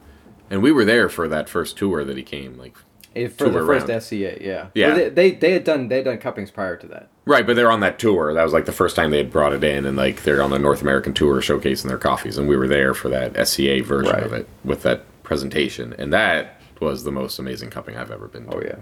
And 0.49 0.63
we 0.63 0.71
were 0.71 0.85
there 0.85 1.07
for 1.07 1.27
that 1.27 1.49
first 1.49 1.77
tour 1.77 2.03
that 2.03 2.17
he 2.17 2.23
came, 2.23 2.57
like 2.57 2.75
If 3.13 3.37
for 3.37 3.49
the 3.49 3.59
first 3.65 3.89
around. 3.89 4.01
SCA, 4.01 4.43
yeah, 4.43 4.67
Yeah. 4.73 4.93
They, 4.95 5.09
they 5.09 5.31
they 5.31 5.51
had 5.51 5.63
done 5.63 5.87
they 5.87 5.97
had 5.97 6.05
done 6.05 6.17
cuppings 6.17 6.49
prior 6.51 6.75
to 6.77 6.87
that. 6.87 7.09
right, 7.25 7.45
but 7.45 7.55
they're 7.55 7.71
on 7.71 7.81
that 7.81 7.99
tour. 7.99 8.33
That 8.33 8.43
was 8.43 8.53
like 8.53 8.65
the 8.65 8.71
first 8.71 8.95
time 8.95 9.11
they 9.11 9.17
had 9.19 9.31
brought 9.31 9.53
it 9.53 9.63
in, 9.63 9.85
and 9.85 9.95
like 9.97 10.23
they're 10.23 10.41
on 10.41 10.49
the 10.49 10.57
North 10.59 10.81
American 10.81 11.13
tour 11.13 11.41
showcasing 11.41 11.87
their 11.89 11.97
coffees, 11.99 12.37
and 12.39 12.47
we 12.47 12.57
were 12.57 12.67
there 12.67 12.93
for 12.95 13.09
that 13.09 13.35
SCA 13.47 13.83
version 13.83 14.13
Right. 14.13 14.23
of 14.23 14.33
it 14.33 14.47
with 14.63 14.81
that 14.83 15.03
presentation, 15.23 15.93
and 15.99 16.11
that 16.11 16.59
was 16.79 17.03
the 17.03 17.11
most 17.11 17.37
amazing 17.39 17.69
cupping 17.69 17.97
I've 17.97 18.09
ever 18.11 18.27
been 18.27 18.45
to. 18.47 18.55
Oh 18.55 18.61
yeah. 18.63 18.77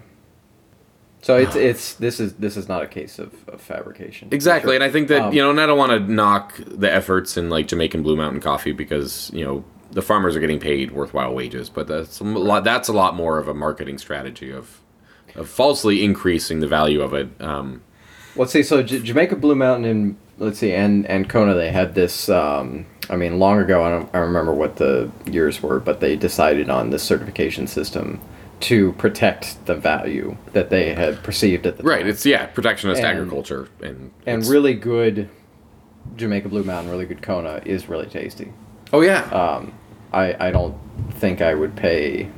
So 1.26 1.38
it's 1.38 1.56
it's 1.56 1.96
this 1.96 2.20
is 2.20 2.34
this 2.34 2.56
is 2.56 2.68
not 2.70 2.84
a 2.84 2.88
case 2.88 3.18
of, 3.18 3.34
of 3.50 3.60
fabrication. 3.60 4.28
Exactly, 4.32 4.70
sure. 4.70 4.76
and 4.76 4.84
I 4.84 4.92
think 4.92 5.08
that 5.08 5.22
Um, 5.24 5.34
you 5.34 5.42
know, 5.42 5.50
and 5.50 5.60
I 5.60 5.66
don't 5.66 5.80
want 5.80 5.92
to 5.92 6.00
knock 6.00 6.54
the 6.68 6.94
efforts 6.94 7.36
in 7.36 7.50
like 7.50 7.68
Jamaican 7.68 8.04
Blue 8.04 8.16
Mountain 8.16 8.42
Coffee 8.42 8.74
because 8.74 9.32
you 9.34 9.44
know 9.44 9.66
the 9.92 10.04
farmers 10.04 10.36
are 10.36 10.40
getting 10.40 10.60
paid 10.60 10.92
worthwhile 10.92 11.34
wages, 11.34 11.68
but 11.68 11.88
that's 11.88 12.20
a 12.20 12.24
lot. 12.24 12.64
That's 12.64 12.90
a 12.90 12.94
lot 12.94 13.16
more 13.16 13.40
of 13.40 13.48
a 13.48 13.56
marketing 13.56 13.98
strategy 13.98 14.52
of 14.52 14.82
of 15.34 15.50
falsely 15.50 16.04
increasing 16.04 16.60
the 16.60 16.68
value 16.68 17.02
of 17.02 17.16
it. 17.16 17.30
Um, 17.42 17.82
Let's 18.36 18.52
see. 18.52 18.62
So 18.62 18.84
J- 18.84 19.00
Jamaica 19.02 19.38
Blue 19.38 19.56
Mountain 19.56 19.86
and 19.86 20.18
let's 20.38 20.60
see, 20.60 20.74
and 20.74 21.08
and 21.08 21.28
Kona 21.28 21.56
they 21.56 21.72
had 21.72 21.96
this. 21.96 22.30
Um, 22.30 22.86
I 23.10 23.16
mean, 23.16 23.40
long 23.40 23.60
ago. 23.60 23.84
I 23.84 23.90
don't. 23.90 24.10
I 24.14 24.20
don't 24.20 24.28
remember 24.28 24.54
what 24.54 24.76
the 24.76 25.10
years 25.26 25.64
were, 25.64 25.80
but 25.80 26.02
they 26.02 26.16
decided 26.16 26.70
on 26.70 26.92
this 26.92 27.02
certification 27.02 27.66
system 27.66 28.22
to 28.62 28.94
protect 28.94 29.66
the 29.66 29.76
value 29.76 30.38
that 30.54 30.70
they 30.70 30.94
had 30.94 31.22
perceived 31.24 31.66
at 31.68 31.78
the 31.78 31.84
right, 31.84 32.00
time. 32.00 32.08
it's 32.10 32.26
yeah, 32.26 32.46
protectionist 32.48 33.00
And- 33.02 33.08
agriculture, 33.08 33.68
and 33.82 34.12
and 34.26 34.46
really 34.46 34.74
good 34.74 35.30
Jamaica 36.16 36.50
Blue 36.50 36.64
Mountain, 36.64 36.92
really 36.92 37.06
good 37.06 37.22
Kona 37.22 37.62
is 37.66 37.90
really 37.90 38.06
tasty. 38.08 38.52
oh 38.94 39.02
yeah, 39.02 39.24
Um, 39.32 39.74
I 40.14 40.48
I 40.48 40.52
don't 40.52 40.76
think 41.16 41.42
I 41.42 41.54
would 41.54 41.76
pay. 41.76 42.30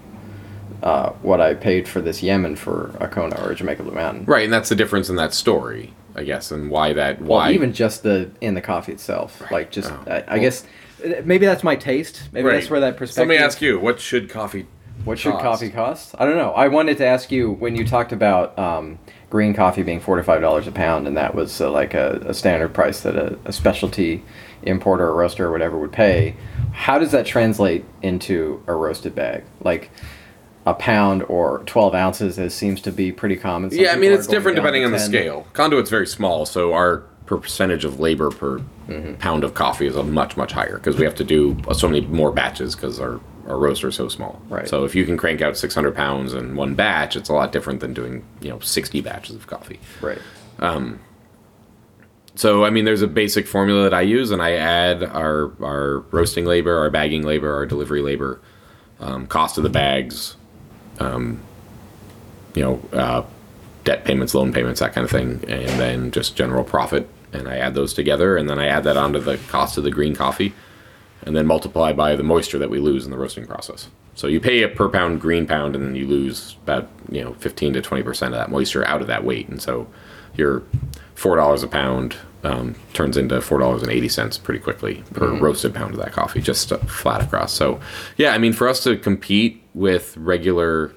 Uh, 0.84 1.10
what 1.24 1.42
I 1.42 1.56
paid 1.56 1.88
for 1.88 2.02
this 2.02 2.22
Yemen 2.22 2.56
for 2.56 2.96
a 3.00 3.08
Kona 3.08 3.36
or 3.44 3.52
a 3.52 3.56
Jamaica 3.56 3.82
Blue 3.82 3.94
Mountain. 3.96 4.26
right, 4.26 4.44
and 4.44 4.54
that's 4.54 4.70
the 4.70 4.76
difference 4.76 5.10
in 5.10 5.16
that 5.16 5.34
story, 5.34 5.92
I 6.16 6.24
guess, 6.24 6.52
and 6.52 6.70
why 6.70 6.94
that 6.94 7.20
Well, 7.20 7.40
why 7.40 7.52
even 7.54 7.74
just 7.74 8.04
the 8.04 8.30
in 8.42 8.54
the 8.54 8.62
coffee 8.62 8.92
itself, 8.92 9.42
like 9.52 9.72
just 9.72 9.92
Oh. 9.92 10.04
I, 10.08 10.24
I 10.28 10.38
guess 10.40 10.64
uh, 11.04 11.22
maybe 11.26 11.48
that's 11.48 11.64
my 11.64 11.76
taste. 11.76 12.22
Maybe 12.32 12.48
that's 12.50 12.70
where 12.70 12.80
that 12.80 12.96
perspective. 12.96 13.28
let 13.28 13.40
me 13.40 13.44
ask 13.44 13.60
you, 13.60 13.80
what 13.80 14.00
should 14.00 14.30
coffee? 14.30 14.68
What 15.06 15.20
should 15.20 15.34
cost? 15.34 15.44
coffee 15.44 15.70
cost? 15.70 16.16
I 16.18 16.26
don't 16.26 16.38
know. 16.38 16.52
I 16.52 16.68
wanted 16.68 16.98
to 16.98 17.06
ask 17.06 17.32
you 17.32 17.52
when 17.52 17.76
you 17.76 17.86
talked 17.86 18.12
about 18.12 18.58
um, 18.60 19.00
green 19.30 19.54
coffee 19.54 19.84
being 19.84 20.00
forty 20.00 20.24
five 20.24 20.42
dollars 20.42 20.68
a 20.68 20.72
pound, 20.72 21.08
and 21.08 21.16
that 21.18 21.34
was 21.36 21.62
uh, 21.62 21.70
like 21.72 21.94
a, 21.94 22.22
a 22.26 22.34
standard 22.34 22.74
price 22.74 23.02
that 23.02 23.16
a, 23.16 23.38
a 23.46 23.54
specialty 23.54 24.24
importer 24.64 25.06
or 25.08 25.16
roaster 25.16 25.46
or 25.48 25.52
whatever 25.52 25.78
would 25.78 25.92
pay. 25.92 26.36
How 26.74 26.98
does 27.00 27.12
that 27.12 27.26
translate 27.26 27.86
into 28.02 28.64
a 28.68 28.74
roasted 28.74 29.16
bag? 29.16 29.44
Like. 29.62 29.90
A 30.66 30.74
pound 30.74 31.24
or 31.30 31.64
twelve 31.66 31.96
ounces 31.96 32.38
is, 32.38 32.54
seems 32.54 32.82
to 32.82 32.92
be 32.92 33.14
pretty 33.14 33.38
common. 33.38 33.72
Some 33.72 33.80
yeah, 33.80 33.94
I 33.94 33.96
mean 33.96 34.12
it's 34.12 34.28
different 34.28 34.58
depending 34.58 34.82
to 34.82 34.88
on 34.88 34.92
the 34.92 34.98
10. 34.98 35.08
scale. 35.08 35.48
Conduit's 35.54 35.90
very 35.90 36.06
small, 36.06 36.46
so 36.46 36.74
our 36.74 37.04
percentage 37.26 37.86
of 37.86 38.02
labor 38.02 38.30
per 38.32 38.60
Mm-hmm. 38.90 39.14
pound 39.16 39.44
of 39.46 39.54
coffee 39.54 39.86
is 39.88 39.96
a 39.96 40.04
much 40.04 40.36
much 40.36 40.52
higher 40.52 40.76
because 40.76 40.98
we 40.98 41.06
have 41.06 41.16
to 41.16 41.24
do 41.24 41.56
so 41.74 41.88
many 41.88 42.02
more 42.08 42.34
batches 42.34 42.76
because 42.76 43.00
our 43.00 43.22
our 43.48 43.58
roaster 43.58 43.88
is 43.88 43.96
so 43.96 44.08
small. 44.10 44.42
Right. 44.50 44.68
So 44.68 44.84
if 44.84 44.94
you 44.94 45.06
can 45.06 45.18
crank 45.18 45.42
out 45.42 45.58
600 45.58 45.96
pounds 45.96 46.34
in 46.34 46.56
one 46.56 46.76
batch, 46.76 47.16
it's 47.16 47.30
a 47.30 47.34
lot 47.34 47.52
different 47.52 47.80
than 47.80 47.94
doing 47.94 48.24
you 48.42 48.50
know 48.50 48.60
60 48.60 49.02
batches 49.02 49.36
of 49.36 49.48
coffee. 49.48 49.80
Right. 50.02 50.20
So 52.36 52.64
I 52.66 52.70
mean, 52.70 52.86
there's 52.86 53.02
a 53.02 53.08
basic 53.08 53.48
formula 53.48 53.84
that 53.84 53.94
I 53.94 54.02
use, 54.02 54.30
and 54.30 54.42
I 54.42 54.52
add 54.54 55.04
our 55.04 55.52
our 55.64 56.00
roasting 56.12 56.46
labor, 56.46 56.78
our 56.78 56.90
bagging 56.92 57.24
labor, 57.24 57.54
our 57.54 57.66
delivery 57.66 58.02
labor, 58.02 58.40
um, 59.00 59.26
cost 59.26 59.58
of 59.58 59.64
the 59.64 59.70
bags, 59.70 60.36
um, 61.00 61.42
you 62.54 62.62
know, 62.62 62.82
uh, 62.94 63.24
debt 63.86 64.06
payments, 64.06 64.36
loan 64.36 64.54
payments, 64.54 64.80
that 64.82 64.94
kind 64.94 65.04
of 65.04 65.10
thing, 65.10 65.44
and 65.48 65.80
then 65.80 66.12
just 66.12 66.36
general 66.36 66.64
profit, 66.64 67.10
and 67.34 67.48
I 67.48 67.58
add 67.58 67.74
those 67.74 67.94
together, 67.94 68.38
and 68.38 68.48
then 68.48 68.60
I 68.60 68.68
add 68.68 68.84
that 68.84 68.98
onto 68.98 69.20
the 69.20 69.38
cost 69.50 69.78
of 69.78 69.84
the 69.84 69.92
green 69.92 70.16
coffee, 70.16 70.54
and 71.24 71.36
then 71.36 71.46
multiply 71.46 71.94
by 71.94 72.16
the 72.16 72.24
moisture 72.24 72.58
that 72.60 72.70
we 72.70 72.80
lose 72.80 73.06
in 73.06 73.12
the 73.12 73.18
roasting 73.18 73.46
process. 73.46 73.90
So 74.16 74.28
you 74.28 74.40
pay 74.40 74.64
a 74.64 74.68
per 74.68 74.90
pound 74.90 75.22
green 75.22 75.46
pound, 75.46 75.76
and 75.76 75.86
then 75.86 75.96
you 75.96 76.08
lose 76.08 76.56
about 76.64 76.90
you 77.12 77.24
know 77.24 77.34
15 77.36 77.74
to 77.74 77.82
20 77.82 78.04
percent 78.04 78.34
of 78.34 78.40
that 78.40 78.50
moisture 78.50 78.86
out 78.88 79.02
of 79.02 79.08
that 79.08 79.24
weight, 79.24 79.48
and 79.48 79.62
so 79.62 79.88
your 80.36 80.64
four 81.16 81.36
dollars 81.36 81.64
a 81.64 81.68
pound 81.68 82.16
um, 82.44 82.76
turns 82.94 83.18
into 83.18 83.42
four 83.42 83.60
dollars 83.60 83.82
and 83.82 83.92
eighty 83.92 84.10
cents 84.10 84.38
pretty 84.38 84.60
quickly 84.60 85.04
per 85.14 85.34
roasted 85.36 85.74
pound 85.74 85.92
of 85.94 86.00
that 86.00 86.14
coffee, 86.14 86.42
just 86.42 86.72
uh, 86.72 86.78
flat 86.78 87.22
across. 87.22 87.54
So 87.54 87.80
yeah, 88.18 88.32
I 88.34 88.38
mean, 88.38 88.54
for 88.54 88.68
us 88.68 88.84
to 88.84 88.98
compete 88.98 89.62
with 89.74 90.16
regular 90.18 90.94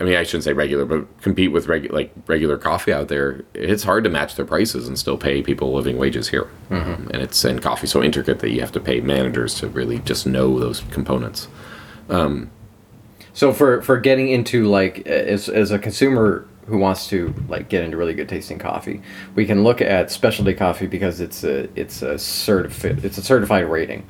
I 0.00 0.04
mean, 0.04 0.16
I 0.16 0.24
shouldn't 0.24 0.44
say 0.44 0.52
regular, 0.52 0.84
but 0.84 1.22
compete 1.22 1.52
with 1.52 1.66
regu- 1.68 1.92
like 1.92 2.12
regular 2.26 2.58
coffee 2.58 2.92
out 2.92 3.08
there. 3.08 3.44
It's 3.54 3.84
hard 3.84 4.04
to 4.04 4.10
match 4.10 4.34
their 4.36 4.44
prices 4.44 4.88
and 4.88 4.98
still 4.98 5.16
pay 5.16 5.42
people 5.42 5.72
living 5.72 5.96
wages 5.98 6.28
here. 6.28 6.48
Um, 6.70 7.10
and 7.12 7.22
it's 7.22 7.44
and 7.44 7.62
coffee 7.62 7.86
so 7.86 8.02
intricate 8.02 8.40
that 8.40 8.50
you 8.50 8.60
have 8.60 8.72
to 8.72 8.80
pay 8.80 9.00
managers 9.00 9.54
to 9.60 9.68
really 9.68 10.00
just 10.00 10.26
know 10.26 10.58
those 10.58 10.80
components. 10.90 11.48
So 13.34 13.52
for 13.52 13.82
for 13.82 13.98
getting 13.98 14.28
into 14.28 14.64
like 14.68 15.06
as 15.06 15.48
as 15.48 15.70
a 15.72 15.78
consumer 15.78 16.46
who 16.66 16.78
wants 16.78 17.08
to 17.08 17.34
like 17.48 17.68
get 17.68 17.84
into 17.84 17.96
really 17.96 18.14
good 18.14 18.28
tasting 18.28 18.58
coffee, 18.58 19.02
we 19.34 19.44
can 19.44 19.64
look 19.64 19.80
at 19.82 20.10
specialty 20.10 20.54
coffee 20.54 20.86
because 20.86 21.20
it's 21.20 21.44
a 21.44 21.68
it's 21.78 22.02
a 22.02 22.18
certified 22.18 23.04
it's 23.04 23.18
a 23.18 23.22
certified 23.22 23.68
rating. 23.68 24.06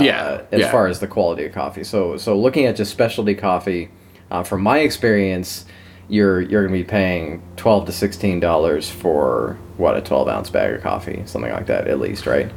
Yeah, 0.00 0.22
uh, 0.24 0.44
as 0.52 0.60
yeah. 0.62 0.70
far 0.72 0.86
as 0.86 1.00
the 1.00 1.06
quality 1.06 1.44
of 1.44 1.52
coffee. 1.52 1.84
So 1.84 2.16
so 2.16 2.38
looking 2.38 2.66
at 2.66 2.76
just 2.76 2.90
specialty 2.90 3.34
coffee, 3.34 3.90
uh, 4.32 4.42
from 4.42 4.62
my 4.62 4.78
experience, 4.78 5.64
you're 6.08 6.40
you're 6.40 6.62
gonna 6.66 6.76
be 6.76 6.84
paying 6.84 7.42
twelve 7.56 7.86
to 7.86 7.92
sixteen 7.92 8.40
dollars 8.40 8.90
for 8.90 9.56
what 9.76 9.96
a 9.96 10.00
twelve 10.00 10.26
ounce 10.28 10.50
bag 10.50 10.74
of 10.74 10.82
coffee, 10.82 11.22
something 11.26 11.52
like 11.52 11.66
that 11.66 11.86
at 11.86 12.00
least, 12.00 12.26
right? 12.26 12.50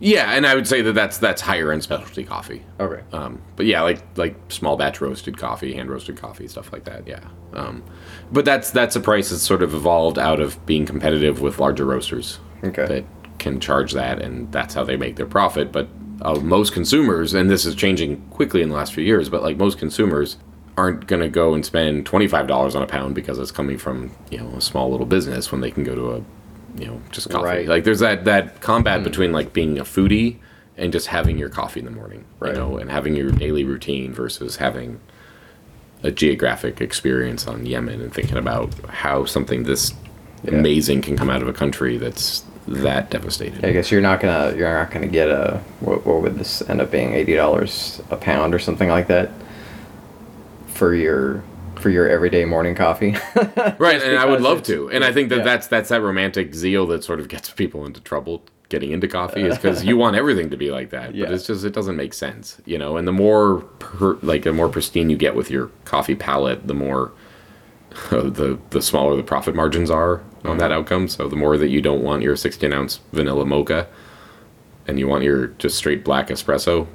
Yeah, 0.00 0.32
and 0.32 0.46
I 0.46 0.54
would 0.54 0.68
say 0.68 0.80
that 0.82 0.92
that's 0.92 1.18
that's 1.18 1.42
higher 1.42 1.72
end 1.72 1.82
specialty 1.82 2.22
coffee. 2.22 2.62
Okay. 2.78 3.02
Um, 3.12 3.42
but 3.56 3.66
yeah, 3.66 3.82
like 3.82 4.00
like 4.16 4.36
small 4.48 4.76
batch 4.76 5.00
roasted 5.00 5.36
coffee, 5.36 5.74
hand 5.74 5.90
roasted 5.90 6.16
coffee, 6.16 6.46
stuff 6.46 6.72
like 6.72 6.84
that. 6.84 7.06
Yeah. 7.06 7.20
Um, 7.52 7.82
but 8.30 8.44
that's 8.44 8.70
that's 8.70 8.94
a 8.94 9.00
price 9.00 9.30
that's 9.30 9.42
sort 9.42 9.62
of 9.62 9.74
evolved 9.74 10.18
out 10.18 10.38
of 10.38 10.64
being 10.66 10.86
competitive 10.86 11.40
with 11.40 11.58
larger 11.58 11.84
roasters 11.84 12.38
Okay. 12.62 12.86
that 12.86 13.04
can 13.38 13.58
charge 13.58 13.92
that, 13.92 14.22
and 14.22 14.50
that's 14.52 14.74
how 14.74 14.84
they 14.84 14.96
make 14.96 15.16
their 15.16 15.26
profit. 15.26 15.72
But 15.72 15.88
uh, 16.22 16.36
most 16.36 16.72
consumers, 16.72 17.34
and 17.34 17.50
this 17.50 17.64
is 17.66 17.74
changing 17.74 18.20
quickly 18.30 18.62
in 18.62 18.68
the 18.68 18.76
last 18.76 18.92
few 18.94 19.04
years, 19.04 19.28
but 19.28 19.42
like 19.42 19.56
most 19.56 19.78
consumers 19.78 20.36
aren't 20.78 21.08
going 21.08 21.20
to 21.20 21.28
go 21.28 21.54
and 21.54 21.66
spend 21.66 22.06
twenty 22.06 22.28
five 22.28 22.46
dollars 22.46 22.76
on 22.76 22.82
a 22.82 22.86
pound 22.86 23.14
because 23.14 23.38
it's 23.38 23.50
coming 23.50 23.76
from 23.76 24.12
you 24.30 24.38
know 24.38 24.48
a 24.56 24.60
small 24.60 24.90
little 24.90 25.06
business 25.06 25.50
when 25.50 25.60
they 25.60 25.72
can 25.72 25.82
go 25.82 25.94
to 25.96 26.12
a 26.12 26.80
you 26.80 26.86
know 26.86 27.02
just 27.10 27.28
coffee. 27.28 27.44
Right. 27.44 27.68
Like 27.68 27.82
there's 27.82 27.98
that 27.98 28.24
that 28.26 28.60
combat 28.60 28.98
hmm. 28.98 29.04
between 29.04 29.32
like 29.32 29.52
being 29.52 29.78
a 29.78 29.84
foodie 29.84 30.36
and 30.76 30.92
just 30.92 31.08
having 31.08 31.36
your 31.36 31.48
coffee 31.48 31.80
in 31.80 31.84
the 31.84 31.90
morning, 31.90 32.24
Right. 32.38 32.54
you 32.54 32.60
know, 32.60 32.78
and 32.78 32.88
having 32.88 33.16
your 33.16 33.32
daily 33.32 33.64
routine 33.64 34.14
versus 34.14 34.56
having 34.56 35.00
a 36.04 36.12
geographic 36.12 36.80
experience 36.80 37.48
on 37.48 37.66
Yemen 37.66 38.00
and 38.00 38.14
thinking 38.14 38.36
about 38.36 38.72
how 38.84 39.24
something 39.24 39.64
this 39.64 39.92
amazing 40.46 41.02
can 41.02 41.16
come 41.16 41.28
out 41.28 41.42
of 41.42 41.48
a 41.48 41.52
country 41.52 41.98
that's 41.98 42.44
that 42.68 43.10
devastated. 43.10 43.64
I 43.64 43.72
guess 43.72 43.90
you're 43.90 44.00
not 44.00 44.20
gonna 44.20 44.54
you're 44.56 44.72
not 44.72 44.92
gonna 44.92 45.08
get 45.08 45.28
a 45.28 45.60
what, 45.80 46.06
what 46.06 46.22
would 46.22 46.36
this 46.36 46.62
end 46.68 46.80
up 46.80 46.92
being 46.92 47.14
eighty 47.14 47.34
dollars 47.34 48.00
a 48.10 48.16
pound 48.16 48.54
or 48.54 48.60
something 48.60 48.88
like 48.88 49.08
that 49.08 49.32
for 50.78 50.94
your 50.94 51.42
for 51.74 51.90
your 51.90 52.08
everyday 52.08 52.44
morning 52.44 52.74
coffee. 52.74 53.16
right 53.78 54.00
and 54.02 54.16
i 54.16 54.24
would 54.24 54.40
love 54.40 54.62
to 54.62 54.88
and 54.90 55.04
i 55.04 55.12
think 55.12 55.28
that 55.28 55.38
yeah. 55.38 55.44
that's 55.44 55.66
that's 55.66 55.88
that 55.88 56.00
romantic 56.00 56.54
zeal 56.54 56.86
that 56.86 57.02
sort 57.02 57.18
of 57.18 57.28
gets 57.28 57.50
people 57.50 57.84
into 57.84 58.00
trouble 58.00 58.42
getting 58.68 58.92
into 58.92 59.08
coffee 59.08 59.42
is 59.42 59.56
because 59.56 59.84
you 59.84 59.96
want 59.96 60.14
everything 60.14 60.50
to 60.50 60.56
be 60.56 60.70
like 60.70 60.90
that 60.90 61.14
Yeah. 61.14 61.26
but 61.26 61.34
it's 61.34 61.46
just 61.46 61.64
it 61.64 61.72
doesn't 61.72 61.96
make 61.96 62.14
sense 62.14 62.60
you 62.64 62.78
know 62.78 62.96
and 62.96 63.08
the 63.08 63.12
more 63.12 63.60
per, 63.80 64.18
like 64.22 64.42
the 64.42 64.52
more 64.52 64.68
pristine 64.68 65.10
you 65.10 65.16
get 65.16 65.34
with 65.34 65.50
your 65.50 65.70
coffee 65.84 66.14
palette 66.14 66.66
the 66.66 66.74
more 66.74 67.12
oh, 68.12 68.28
the 68.28 68.58
the 68.70 68.82
smaller 68.82 69.16
the 69.16 69.22
profit 69.22 69.54
margins 69.54 69.90
are 69.90 70.22
on 70.44 70.58
that 70.58 70.70
mm-hmm. 70.70 70.80
outcome 70.80 71.08
so 71.08 71.28
the 71.28 71.36
more 71.36 71.56
that 71.56 71.68
you 71.68 71.80
don't 71.80 72.02
want 72.02 72.22
your 72.22 72.36
16 72.36 72.72
ounce 72.72 73.00
vanilla 73.12 73.44
mocha 73.44 73.88
and 74.86 74.98
you 74.98 75.08
want 75.08 75.24
your 75.24 75.48
just 75.58 75.76
straight 75.76 76.04
black 76.04 76.28
espresso 76.28 76.86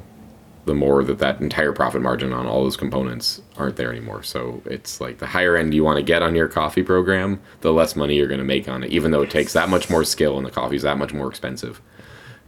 the 0.66 0.74
more 0.74 1.04
that 1.04 1.20
that 1.20 1.42
entire 1.42 1.74
profit 1.74 2.02
margin 2.02 2.32
on 2.32 2.46
all 2.46 2.64
those 2.64 2.78
components 2.78 3.42
aren't 3.58 3.76
there 3.76 3.92
anymore. 3.92 4.24
So 4.24 4.62
it's 4.66 5.02
like 5.02 5.18
the 5.18 5.26
higher 5.26 5.58
end 5.58 5.74
you 5.74 5.84
want 5.84 5.98
to 5.98 6.04
get 6.04 6.22
on 6.22 6.36
your 6.36 6.48
coffee 6.48 6.84
program, 6.84 7.42
the 7.62 7.74
less 7.74 7.96
money 7.96 8.16
you're 8.16 8.28
going 8.28 8.40
to 8.40 8.46
make 8.46 8.70
on 8.70 8.84
it, 8.84 8.92
even 8.92 9.12
though 9.12 9.22
it 9.22 9.30
takes 9.30 9.54
that 9.54 9.68
much 9.68 9.90
more 9.90 10.04
skill 10.04 10.38
and 10.38 10.46
the 10.46 10.52
coffee's 10.52 10.84
that 10.84 10.98
much 10.98 11.14
more 11.14 11.28
expensive. 11.28 11.82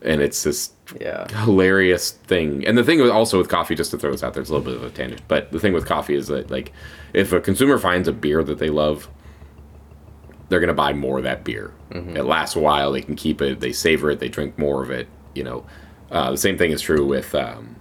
And 0.01 0.21
it's 0.21 0.43
this 0.43 0.71
yeah. 1.01 1.27
hilarious 1.43 2.11
thing. 2.11 2.65
And 2.65 2.77
the 2.77 2.83
thing 2.83 3.01
with 3.01 3.09
also 3.09 3.37
with 3.37 3.49
coffee, 3.49 3.75
just 3.75 3.91
to 3.91 3.97
throw 3.97 4.11
this 4.11 4.23
out 4.23 4.33
there, 4.33 4.41
it's 4.41 4.49
a 4.49 4.53
little 4.53 4.71
bit 4.71 4.81
of 4.81 4.83
a 4.83 4.95
tangent, 4.95 5.21
but 5.27 5.51
the 5.51 5.59
thing 5.59 5.73
with 5.73 5.85
coffee 5.85 6.15
is 6.15 6.27
that 6.27 6.49
like 6.49 6.71
if 7.13 7.33
a 7.33 7.41
consumer 7.41 7.77
finds 7.77 8.07
a 8.07 8.13
beer 8.13 8.43
that 8.43 8.59
they 8.59 8.69
love, 8.69 9.09
they're 10.47 10.59
gonna 10.59 10.73
buy 10.73 10.93
more 10.93 11.17
of 11.17 11.23
that 11.23 11.43
beer. 11.43 11.73
It 12.15 12.23
lasts 12.23 12.55
a 12.55 12.59
while. 12.59 12.91
They 12.91 13.01
can 13.01 13.15
keep 13.15 13.41
it. 13.41 13.59
They 13.59 13.71
savor 13.71 14.11
it. 14.11 14.19
They 14.19 14.29
drink 14.29 14.57
more 14.59 14.83
of 14.83 14.91
it. 14.91 15.07
You 15.33 15.43
know, 15.43 15.65
uh, 16.11 16.31
the 16.31 16.37
same 16.37 16.57
thing 16.57 16.71
is 16.71 16.81
true 16.81 17.05
with. 17.05 17.33
Um, 17.35 17.75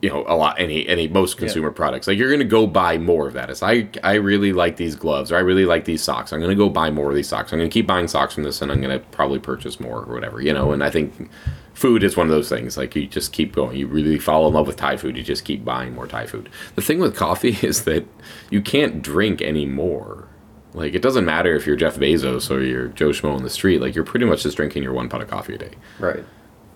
you 0.00 0.08
know, 0.08 0.24
a 0.28 0.36
lot 0.36 0.60
any 0.60 0.86
any 0.86 1.08
most 1.08 1.38
consumer 1.38 1.70
products. 1.70 2.06
Like 2.06 2.18
you're 2.18 2.30
gonna 2.30 2.44
go 2.44 2.66
buy 2.66 2.98
more 2.98 3.26
of 3.26 3.34
that. 3.34 3.50
It's 3.50 3.62
I 3.62 3.88
I 4.04 4.14
really 4.14 4.52
like 4.52 4.76
these 4.76 4.94
gloves 4.94 5.32
or 5.32 5.36
I 5.36 5.40
really 5.40 5.64
like 5.64 5.86
these 5.86 6.02
socks. 6.02 6.32
I'm 6.32 6.40
gonna 6.40 6.54
go 6.54 6.68
buy 6.68 6.90
more 6.90 7.10
of 7.10 7.16
these 7.16 7.28
socks. 7.28 7.52
I'm 7.52 7.58
gonna 7.58 7.68
keep 7.68 7.86
buying 7.86 8.06
socks 8.06 8.34
from 8.34 8.44
this 8.44 8.62
and 8.62 8.70
I'm 8.70 8.80
gonna 8.80 9.00
probably 9.00 9.40
purchase 9.40 9.80
more 9.80 10.02
or 10.04 10.14
whatever. 10.14 10.40
You 10.40 10.52
know, 10.52 10.70
and 10.70 10.84
I 10.84 10.90
think 10.90 11.30
food 11.74 12.04
is 12.04 12.16
one 12.16 12.26
of 12.26 12.32
those 12.32 12.48
things. 12.48 12.76
Like 12.76 12.94
you 12.94 13.06
just 13.06 13.32
keep 13.32 13.54
going. 13.54 13.76
You 13.76 13.88
really 13.88 14.18
fall 14.18 14.46
in 14.46 14.54
love 14.54 14.68
with 14.68 14.76
Thai 14.76 14.96
food. 14.96 15.16
You 15.16 15.22
just 15.24 15.44
keep 15.44 15.64
buying 15.64 15.94
more 15.94 16.06
Thai 16.06 16.26
food. 16.26 16.48
The 16.76 16.82
thing 16.82 17.00
with 17.00 17.16
coffee 17.16 17.56
is 17.62 17.84
that 17.84 18.06
you 18.50 18.62
can't 18.62 19.02
drink 19.02 19.42
anymore. 19.42 20.28
Like 20.74 20.94
it 20.94 21.02
doesn't 21.02 21.24
matter 21.24 21.56
if 21.56 21.66
you're 21.66 21.76
Jeff 21.76 21.96
Bezos 21.96 22.50
or 22.50 22.62
you're 22.62 22.88
Joe 22.88 23.08
Schmo 23.08 23.34
on 23.34 23.42
the 23.42 23.50
street. 23.50 23.80
Like 23.80 23.96
you're 23.96 24.04
pretty 24.04 24.26
much 24.26 24.44
just 24.44 24.56
drinking 24.56 24.84
your 24.84 24.92
one 24.92 25.08
pot 25.08 25.22
of 25.22 25.28
coffee 25.28 25.54
a 25.54 25.58
day. 25.58 25.72
Right. 25.98 26.24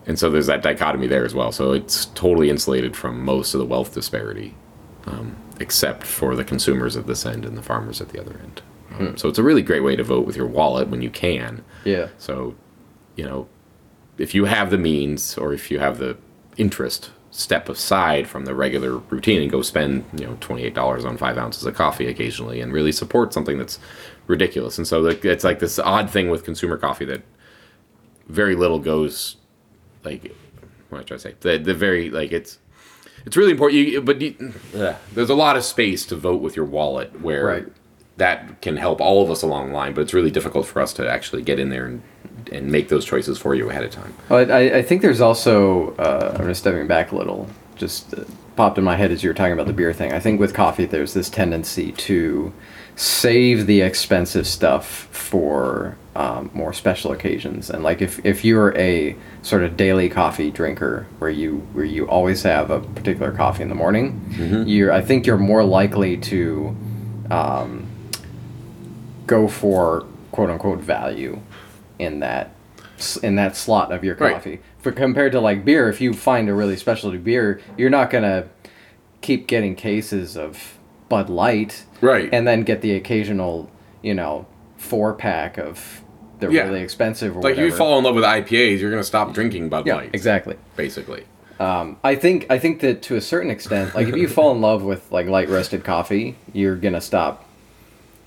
And 0.07 0.19
so 0.19 0.31
there's 0.31 0.47
that 0.47 0.62
dichotomy 0.62 1.07
there 1.07 1.25
as 1.25 1.35
well. 1.35 1.53
So 1.53 1.73
it's 1.73 2.07
totally 2.07 2.51
insulated 2.51 2.97
from 2.97 3.25
most 3.25 3.55
of 3.55 3.61
the 3.61 3.67
wealth 3.67 3.95
disparity, 3.95 4.55
um, 5.07 5.37
except 5.61 6.03
for 6.05 6.35
the 6.35 6.45
consumers 6.45 6.97
at 6.97 7.07
this 7.07 7.25
end 7.25 7.45
and 7.45 7.57
the 7.57 7.62
farmers 7.62 8.01
at 8.01 8.09
the 8.09 8.21
other 8.21 8.38
end. 8.43 8.62
Um, 8.99 9.17
So 9.17 9.29
it's 9.29 9.38
a 9.38 9.43
really 9.43 9.62
great 9.62 9.83
way 9.85 9.95
to 9.97 10.03
vote 10.03 10.27
with 10.27 10.37
your 10.37 10.47
wallet 10.47 10.88
when 10.88 11.03
you 11.03 11.11
can. 11.11 11.65
Yeah. 11.85 12.09
So, 12.19 12.55
you 13.17 13.25
know, 13.25 13.47
if 14.19 14.35
you 14.35 14.45
have 14.47 14.71
the 14.71 14.79
means 14.79 15.38
or 15.38 15.53
if 15.53 15.71
you 15.71 15.79
have 15.79 15.99
the 15.99 16.17
interest, 16.57 17.11
step 17.31 17.69
aside 17.71 18.29
from 18.29 18.45
the 18.45 18.55
regular 18.55 18.99
routine 18.99 19.41
and 19.41 19.51
go 19.51 19.62
spend, 19.62 20.05
you 20.19 20.27
know, 20.27 20.35
$28 20.41 21.07
on 21.07 21.17
five 21.17 21.38
ounces 21.38 21.65
of 21.65 21.75
coffee 21.75 22.07
occasionally 22.07 22.61
and 22.61 22.73
really 22.75 22.93
support 22.93 23.33
something 23.33 23.57
that's 23.57 23.79
ridiculous. 24.27 24.77
And 24.77 24.87
so 24.87 25.07
it's 25.07 25.43
like 25.45 25.59
this 25.61 25.79
odd 25.79 26.11
thing 26.11 26.29
with 26.29 26.45
consumer 26.45 26.77
coffee 26.77 27.07
that 27.07 27.23
very 28.29 28.55
little 28.55 28.79
goes 28.79 29.37
like 30.05 30.23
what 30.88 30.99
am 30.99 31.03
I 31.03 31.03
trying 31.05 31.19
to 31.19 31.19
say? 31.19 31.35
The 31.41 31.59
the 31.59 31.75
very 31.75 32.11
like 32.11 32.33
it's 32.33 32.59
it's 33.25 33.37
really 33.37 33.53
important. 33.53 33.79
You, 33.88 34.03
but 34.03 34.21
you, 34.21 34.53
there's 35.15 35.31
a 35.31 35.35
lot 35.35 35.57
of 35.57 35.65
space 35.65 36.05
to 36.07 36.17
vote 36.17 36.41
with 36.43 36.57
your 36.57 36.65
wallet 36.65 37.21
where 37.21 37.45
Right. 37.47 37.67
that 38.17 38.61
can 38.62 38.77
help 38.77 39.01
all 39.01 39.23
of 39.23 39.31
us 39.31 39.43
along 39.43 39.69
the 39.69 39.75
line. 39.75 39.93
But 39.95 40.01
it's 40.03 40.12
really 40.15 40.31
difficult 40.31 40.67
for 40.67 40.83
us 40.83 40.93
to 40.95 41.09
actually 41.09 41.43
get 41.43 41.59
in 41.59 41.71
there 41.71 41.87
and 41.87 42.03
and 42.51 42.71
make 42.71 42.88
those 42.88 43.05
choices 43.05 43.38
for 43.38 43.55
you 43.55 43.71
ahead 43.71 43.85
of 43.85 43.91
time. 43.93 44.12
Well, 44.29 44.51
I, 44.53 44.79
I 44.79 44.83
think 44.83 45.01
there's 45.01 45.21
also, 45.21 45.95
uh, 45.97 46.37
I'm 46.38 46.47
just 46.49 46.61
stepping 46.61 46.87
back 46.88 47.12
a 47.12 47.17
little, 47.17 47.49
just 47.77 48.12
uh, 48.12 48.25
popped 48.57 48.77
in 48.77 48.85
my 48.85 48.97
head 48.97 49.12
as 49.12 49.23
you 49.23 49.31
were 49.31 49.35
talking 49.35 49.53
about 49.53 49.69
the 49.69 49.73
beer 49.73 49.93
thing. 49.93 50.12
I 50.12 50.19
think 50.19 50.41
with 50.41 50.53
coffee, 50.53 50.85
there's 50.85 51.15
this 51.15 51.31
tendency 51.31 51.93
to 51.93 52.53
save 52.97 53.67
the 53.67 53.81
expensive 53.81 54.47
stuff 54.47 54.87
for 55.12 55.97
um, 56.14 56.51
more 56.53 56.72
special 56.72 57.12
occasions. 57.12 57.70
And 57.70 57.83
like 57.83 58.03
if, 58.03 58.25
if 58.25 58.44
you're 58.44 58.77
a 58.77 59.16
sort 59.40 59.62
of 59.62 59.77
daily 59.77 60.09
coffee 60.11 60.51
drinker 60.51 61.07
where 61.18 61.31
you 61.31 61.59
where 61.72 61.85
you 61.87 62.07
always 62.09 62.42
have 62.42 62.70
a 62.70 62.81
particular 62.81 63.33
coffee 63.33 63.62
in 63.62 63.68
the 63.70 63.75
morning, 63.75 64.64
you're 64.66 64.92
I 64.92 65.01
think 65.01 65.27
you're 65.27 65.38
more 65.38 65.64
likely 65.64 66.16
to 66.18 66.77
um, 67.31 67.87
go 69.27 69.48
for 69.48 70.07
quote 70.33 70.51
unquote 70.51 70.81
value 70.81 71.40
in 71.98 72.20
that 72.20 72.55
in 73.22 73.35
that 73.37 73.57
slot 73.57 73.90
of 73.92 74.05
your 74.05 74.14
Right. 74.16 74.35
coffee. 74.35 74.61
For 74.79 74.92
compared 74.92 75.33
to 75.33 75.40
like 75.40 75.64
beer, 75.64 75.88
if 75.88 76.01
you 76.01 76.12
find 76.12 76.48
a 76.48 76.55
really 76.55 76.77
specialty 76.77 77.18
beer, 77.18 77.61
you're 77.77 77.90
not 77.90 78.11
gonna 78.11 78.44
keep 79.22 79.46
getting 79.46 79.75
cases 79.75 80.37
of 80.37 80.79
Bud 81.09 81.29
Light, 81.31 81.85
Right. 82.01 82.29
And 82.33 82.46
then 82.46 82.62
get 82.64 82.81
the 82.81 82.94
occasional, 82.94 83.70
you 84.03 84.14
know, 84.14 84.46
four 84.77 85.12
pack 85.14 85.57
of 85.59 86.02
the 86.51 86.55
Yeah. 86.55 86.65
really 86.69 86.83
expensive 86.83 87.37
or 87.37 87.41
Like 87.43 87.53
if 87.53 87.57
whatever. 87.59 87.67
you 87.69 87.73
fall 87.77 87.99
in 87.99 88.05
love 88.05 88.15
with 88.15 88.25
IPAs, 88.25 88.81
you're 88.81 88.91
gonna 88.91 89.03
stop 89.05 89.33
drinking 89.33 89.69
Bud 89.69 89.87
yeah, 89.87 89.97
Light. 89.97 90.11
exactly. 90.13 90.57
Basically. 90.77 91.25
Um, 91.61 91.97
I 92.03 92.15
think 92.17 92.47
I 92.51 92.59
think 92.59 92.81
that 92.81 93.03
to 93.03 93.17
a 93.17 93.21
certain 93.21 93.51
extent, 93.51 93.95
like 93.95 94.09
if 94.09 94.17
you 94.17 94.27
fall 94.39 94.53
in 94.53 94.61
love 94.61 94.83
with 94.83 95.11
like 95.13 95.27
light 95.27 95.49
roasted 95.49 95.85
coffee, 95.85 96.37
you're 96.53 96.77
gonna 96.77 97.01
stop 97.01 97.45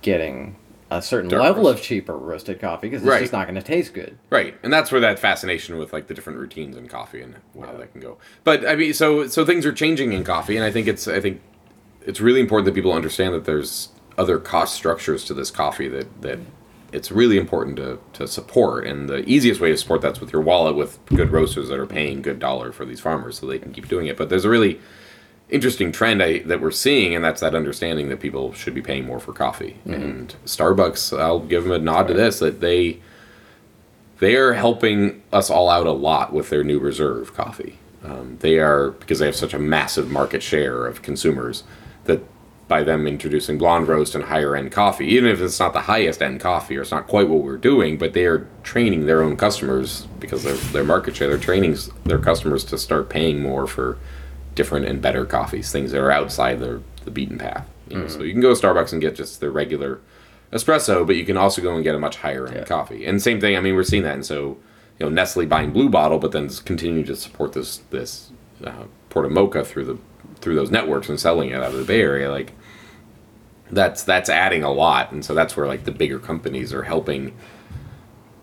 getting 0.02 0.56
a 0.92 1.02
certain 1.02 1.30
Dark 1.30 1.42
level 1.44 1.64
roast. 1.66 1.80
of 1.80 1.84
cheaper 1.86 2.16
roasted 2.16 2.60
coffee 2.62 2.88
because 2.88 3.02
it's 3.02 3.10
Right. 3.10 3.22
just 3.22 3.34
not 3.34 3.48
gonna 3.48 3.62
taste 3.62 3.94
good. 3.94 4.18
Right, 4.30 4.56
and 4.64 4.72
that's 4.72 4.92
where 4.92 5.02
that 5.02 5.18
fascination 5.20 5.78
with 5.78 5.92
like 5.92 6.08
the 6.08 6.14
different 6.14 6.40
routines 6.40 6.78
in 6.78 6.88
coffee 6.88 7.22
and 7.22 7.36
how 7.60 7.74
that 7.74 7.92
can 7.92 8.02
go. 8.02 8.18
But 8.44 8.66
I 8.68 8.76
mean, 8.76 8.94
so 8.94 9.28
so 9.28 9.44
things 9.46 9.66
are 9.66 9.74
changing 9.74 10.14
in 10.14 10.24
coffee, 10.24 10.56
and 10.56 10.64
I 10.64 10.72
think 10.72 10.88
it's 10.88 11.08
I 11.08 11.20
think 11.20 11.42
it's 12.06 12.22
really 12.22 12.40
important 12.40 12.66
that 12.68 12.76
people 12.76 12.94
understand 12.94 13.34
that 13.34 13.46
there's 13.46 13.90
other 14.18 14.38
cost 14.38 14.76
structures 14.76 15.26
to 15.26 15.34
this 15.34 15.50
coffee 15.52 15.88
that 15.90 16.22
that 16.22 16.40
it's 16.96 17.12
really 17.12 17.38
important 17.38 17.76
to 17.78 18.00
to 18.14 18.28
support, 18.28 18.88
and 18.88 19.10
the 19.10 19.28
easiest 19.30 19.60
way 19.62 19.70
to 19.70 19.78
support 19.78 20.02
that's 20.02 20.22
with 20.22 20.32
your 20.34 20.42
wallet 20.42 20.76
with 20.76 20.98
good 21.08 21.32
roasters 21.32 21.68
that 21.70 21.78
are 21.78 21.86
paying 21.86 22.22
good 22.22 22.40
dollar 22.40 22.72
for 22.72 22.86
these 22.86 23.02
farmers 23.02 23.40
so 23.40 23.46
they 23.46 23.60
can 23.60 23.74
keep 23.74 23.88
doing 23.88 24.08
it. 24.08 24.18
But 24.18 24.30
there's 24.30 24.46
a 24.46 24.50
really 24.50 24.80
interesting 25.50 25.92
trend 25.92 26.24
I, 26.24 26.40
that 26.40 26.60
we're 26.62 26.72
seeing, 26.72 27.14
and 27.14 27.24
that's 27.24 27.42
that 27.42 27.54
understanding 27.54 28.10
that 28.10 28.20
people 28.20 28.54
should 28.54 28.74
be 28.74 28.82
paying 28.82 29.06
more 29.06 29.20
for 29.20 29.34
coffee. 29.34 29.78
And 29.86 30.34
Starbucks, 30.46 31.18
I'll 31.20 31.40
give 31.40 31.64
them 31.64 31.74
a 31.74 31.80
nod 31.80 32.08
to 32.08 32.14
this 32.14 32.40
that 32.40 32.62
they 32.62 33.00
they 34.20 34.36
are 34.36 34.54
helping 34.54 35.22
us 35.34 35.50
all 35.50 35.70
out 35.70 35.86
a 35.88 35.92
lot 35.92 36.32
with 36.34 36.50
their 36.50 36.64
new 36.64 36.80
reserve 36.80 37.34
coffee. 37.34 37.78
Um, 38.04 38.38
they 38.40 38.60
are 38.60 38.92
because 38.92 39.20
they 39.20 39.26
have 39.26 39.36
such 39.36 39.54
a 39.54 39.60
massive 39.60 40.10
market 40.10 40.42
share 40.42 40.86
of 40.88 41.02
consumers. 41.02 41.64
that 42.06 42.22
by 42.68 42.84
them 42.84 43.06
introducing 43.06 43.58
blonde 43.60 43.88
roast 43.88 44.16
and 44.16 44.24
higher 44.24 44.56
end 44.56 44.72
coffee, 44.72 45.06
even 45.06 45.30
if 45.30 45.40
it's 45.40 45.60
not 45.60 45.74
the 45.74 45.82
highest 45.82 46.22
end 46.22 46.40
coffee 46.40 46.76
or 46.78 46.82
it's 46.82 46.92
not 46.92 47.06
quite 47.08 47.28
what 47.30 47.44
we're 47.44 47.58
doing, 47.58 47.98
but 47.98 48.14
they 48.14 48.26
are 48.26 48.48
training 48.64 49.06
their 49.06 49.22
own 49.22 49.38
customers 49.38 50.08
because 50.20 50.44
they're 50.44 50.56
their 50.56 50.84
market 50.84 51.16
share. 51.16 51.28
They're 51.28 51.38
training 51.38 51.78
their 52.06 52.18
customers 52.18 52.64
to 52.66 52.78
start 52.80 53.08
paying 53.10 53.40
more 53.42 53.68
for 53.68 53.98
different 54.56 54.88
and 54.88 55.00
better 55.02 55.26
coffees, 55.26 55.72
things 55.72 55.92
that 55.92 56.02
are 56.02 56.12
outside 56.12 56.60
their 56.60 56.82
the 57.04 57.12
beaten 57.12 57.38
path. 57.38 57.68
You 57.90 58.00
know, 58.00 58.08
So 58.08 58.24
you 58.24 58.32
can 58.32 58.42
go 58.42 58.56
to 58.56 58.60
Starbucks 58.60 58.94
and 58.94 59.00
get 59.02 59.14
just 59.16 59.40
their 59.42 59.52
regular 59.52 60.00
espresso, 60.52 61.06
but 61.06 61.16
you 61.18 61.26
can 61.26 61.38
also 61.38 61.62
go 61.62 61.76
and 61.76 61.84
get 61.84 61.94
a 61.94 62.00
much 62.00 62.18
higher 62.18 62.48
end 62.48 62.56
Yeah. 62.58 62.64
coffee. 62.64 63.06
And 63.06 63.22
same 63.22 63.40
thing. 63.40 63.56
I 63.56 63.60
mean, 63.62 63.76
we're 63.76 63.84
seeing 63.84 64.02
that, 64.04 64.16
and 64.16 64.26
so 64.26 64.58
you 64.98 65.06
know, 65.06 65.10
Nestle 65.10 65.46
buying 65.46 65.72
Blue 65.72 65.90
Bottle, 65.90 66.18
but 66.18 66.32
then 66.32 66.50
continue 66.64 67.04
to 67.04 67.16
support 67.16 67.54
this 67.54 67.78
this 67.92 68.32
uh, 68.64 68.86
Port 69.10 69.26
of 69.26 69.32
Mokha 69.34 69.66
through 69.66 69.86
the 69.86 69.98
through 70.42 70.56
those 70.56 70.72
networks 70.72 71.10
and 71.10 71.20
selling 71.20 71.50
it 71.50 71.56
out 71.56 71.74
of 71.74 71.78
the 71.78 71.86
Bay 71.86 72.02
Area, 72.02 72.32
like 72.32 72.54
that's 73.72 74.04
that's 74.04 74.30
adding 74.30 74.64
a 74.64 74.72
lot, 74.72 75.12
and 75.12 75.24
so 75.24 75.34
that's 75.34 75.58
where 75.58 75.68
like 75.68 75.86
the 75.86 75.92
bigger 75.92 76.20
companies 76.20 76.74
are 76.74 76.84
helping 76.84 77.34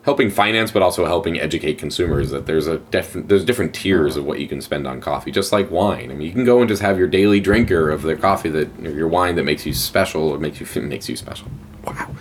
helping 0.02 0.30
finance, 0.30 0.72
but 0.72 0.82
also 0.82 1.06
helping 1.06 1.38
educate 1.38 1.78
consumers 1.78 2.30
that 2.30 2.46
there's 2.46 2.66
a 2.66 2.78
def- 2.78 3.12
there's 3.12 3.44
different 3.44 3.72
tiers 3.74 4.16
of 4.16 4.24
what 4.24 4.40
you 4.40 4.48
can 4.48 4.60
spend 4.60 4.86
on 4.86 5.00
coffee, 5.00 5.30
just 5.30 5.52
like 5.52 5.70
wine. 5.70 6.10
I 6.10 6.14
mean, 6.14 6.26
you 6.26 6.32
can 6.32 6.44
go 6.44 6.60
and 6.60 6.68
just 6.68 6.82
have 6.82 6.98
your 6.98 7.06
daily 7.06 7.40
drinker 7.40 7.90
of 7.90 8.02
the 8.02 8.16
coffee 8.16 8.50
that 8.50 8.80
your 8.80 9.08
wine 9.08 9.36
that 9.36 9.44
makes 9.44 9.64
you 9.64 9.72
special 9.72 10.28
or 10.28 10.38
makes 10.38 10.60
you 10.60 10.82
makes 10.82 11.08
you 11.08 11.16
special. 11.16 11.48
Wow. 11.84 12.14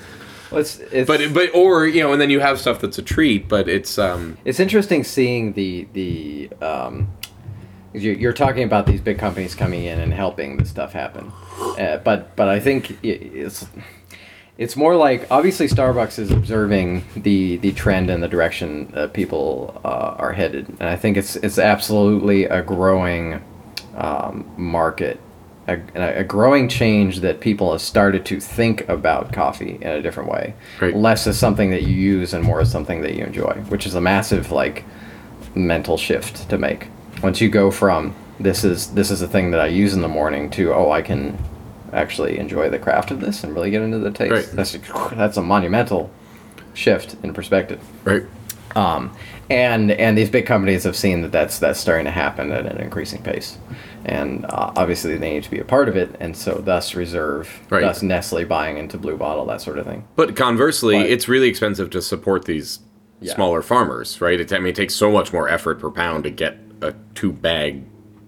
Well, 0.52 0.60
it's, 0.60 0.80
it's, 0.80 1.08
But 1.08 1.34
but 1.34 1.56
or 1.56 1.88
you 1.88 2.02
know, 2.02 2.12
and 2.12 2.22
then 2.22 2.30
you 2.30 2.40
have 2.40 2.60
stuff 2.60 2.82
that's 2.82 2.98
a 2.98 3.02
treat, 3.02 3.48
but 3.48 3.68
it's 3.68 3.98
um 3.98 4.38
it's 4.46 4.60
interesting 4.60 5.04
seeing 5.04 5.54
the 5.54 5.88
the 5.94 6.50
um, 6.62 7.12
you're, 7.94 8.14
you're 8.16 8.34
talking 8.34 8.64
about 8.64 8.86
these 8.86 9.02
big 9.02 9.18
companies 9.20 9.56
coming 9.56 9.84
in 9.84 10.00
and 10.00 10.14
helping 10.14 10.58
this 10.58 10.70
stuff 10.70 10.94
happen, 10.94 11.32
uh, 11.80 11.98
but 12.04 12.36
but 12.36 12.48
I 12.48 12.60
think 12.60 12.98
it's 13.04 13.66
it's 14.58 14.76
more 14.76 14.96
like 14.96 15.26
obviously 15.32 15.68
Starbucks 15.68 16.20
is 16.20 16.32
observing 16.32 17.04
the 17.16 17.58
the 17.58 17.72
trend 17.74 18.10
and 18.10 18.22
the 18.22 18.28
direction 18.28 18.92
that 18.94 19.14
people 19.14 19.82
uh, 19.84 20.16
are 20.18 20.34
headed, 20.34 20.68
and 20.80 20.84
I 20.90 20.96
think 20.96 21.18
it's 21.18 21.36
it's 21.38 21.58
absolutely 21.60 22.46
a 22.46 22.62
growing 22.62 23.42
um, 23.96 24.50
market. 24.58 25.20
A, 25.68 25.80
a 25.96 26.24
growing 26.24 26.68
change 26.68 27.20
that 27.20 27.40
people 27.40 27.72
have 27.72 27.82
started 27.82 28.26
to 28.26 28.40
think 28.40 28.90
about 28.90 29.32
coffee 29.32 29.78
in 29.80 29.88
a 29.90 30.02
different 30.02 30.30
way, 30.30 30.56
Right. 30.82 30.94
less 30.96 31.28
as 31.28 31.38
something 31.38 31.70
that 31.70 31.84
you 31.84 31.94
use 31.96 32.34
and 32.34 32.44
more 32.44 32.60
as 32.62 32.72
something 32.72 33.02
that 33.02 33.14
you 33.16 33.24
enjoy, 33.24 33.54
which 33.70 33.86
is 33.86 33.94
a 33.94 34.02
massive 34.02 34.52
like 34.52 34.84
mental 35.54 35.98
shift 35.98 36.50
to 36.50 36.58
make. 36.58 36.88
Once 37.22 37.40
you 37.42 37.50
go 37.50 37.70
from 37.72 38.14
this 38.40 38.64
is 38.64 38.94
this 38.94 39.12
is 39.12 39.22
a 39.22 39.28
thing 39.28 39.52
that 39.52 39.60
I 39.60 39.68
use 39.68 39.94
in 39.94 40.02
the 40.02 40.08
morning 40.08 40.50
to 40.52 40.74
oh 40.74 40.92
I 40.92 41.02
can 41.02 41.38
actually 41.94 42.38
enjoy 42.40 42.70
the 42.70 42.80
craft 42.80 43.12
of 43.12 43.20
this 43.20 43.44
and 43.44 43.54
really 43.54 43.70
get 43.70 43.82
into 43.82 44.00
the 44.00 44.12
taste. 44.12 44.32
Right. 44.32 44.56
That's 44.56 44.78
that's 45.14 45.38
a 45.38 45.42
monumental 45.42 46.10
shift 46.74 47.16
in 47.24 47.34
perspective. 47.34 47.80
right. 48.04 48.24
Um, 48.76 49.14
and 49.50 49.92
and 49.92 50.18
these 50.18 50.30
big 50.30 50.46
companies 50.46 50.86
have 50.86 50.96
seen 50.96 51.22
that 51.24 51.32
that's 51.34 51.60
that's 51.60 51.78
starting 51.80 52.06
to 52.06 52.12
happen 52.12 52.52
at 52.54 52.66
an 52.66 52.78
increasing 52.78 53.22
pace, 53.22 53.58
and 54.06 54.46
uh, 54.46 54.72
obviously 54.78 55.18
they 55.18 55.34
need 55.34 55.44
to 55.44 55.52
be 55.52 55.60
a 55.60 55.66
part 55.66 55.90
of 55.90 55.98
it, 55.98 56.16
and 56.22 56.38
so 56.38 56.54
thus 56.56 56.96
Reserve, 56.96 57.60
Right. 57.70 57.82
thus 57.82 58.02
Nestle 58.02 58.46
buying 58.46 58.78
into 58.78 58.98
Blue 58.98 59.18
Bottle, 59.18 59.46
that 59.48 59.60
sort 59.60 59.78
of 59.78 59.86
thing. 59.86 60.06
But 60.16 60.38
conversely, 60.38 61.00
But- 61.02 61.10
it's 61.10 61.28
really 61.28 61.50
expensive 61.50 61.90
to 61.90 62.02
support 62.02 62.46
these 62.46 62.80
Yeah. 63.20 63.34
smaller 63.36 63.62
farmers, 63.62 64.22
right? 64.22 64.40
It, 64.40 64.54
I 64.54 64.58
mean, 64.60 64.68
it 64.68 64.76
takes 64.76 64.96
so 64.96 65.12
much 65.12 65.34
more 65.34 65.50
effort 65.50 65.80
per 65.82 65.92
pound 65.92 66.24
to 66.24 66.30
get 66.30 66.58
a 66.82 66.94
two 67.16 67.32
bag 67.32 67.84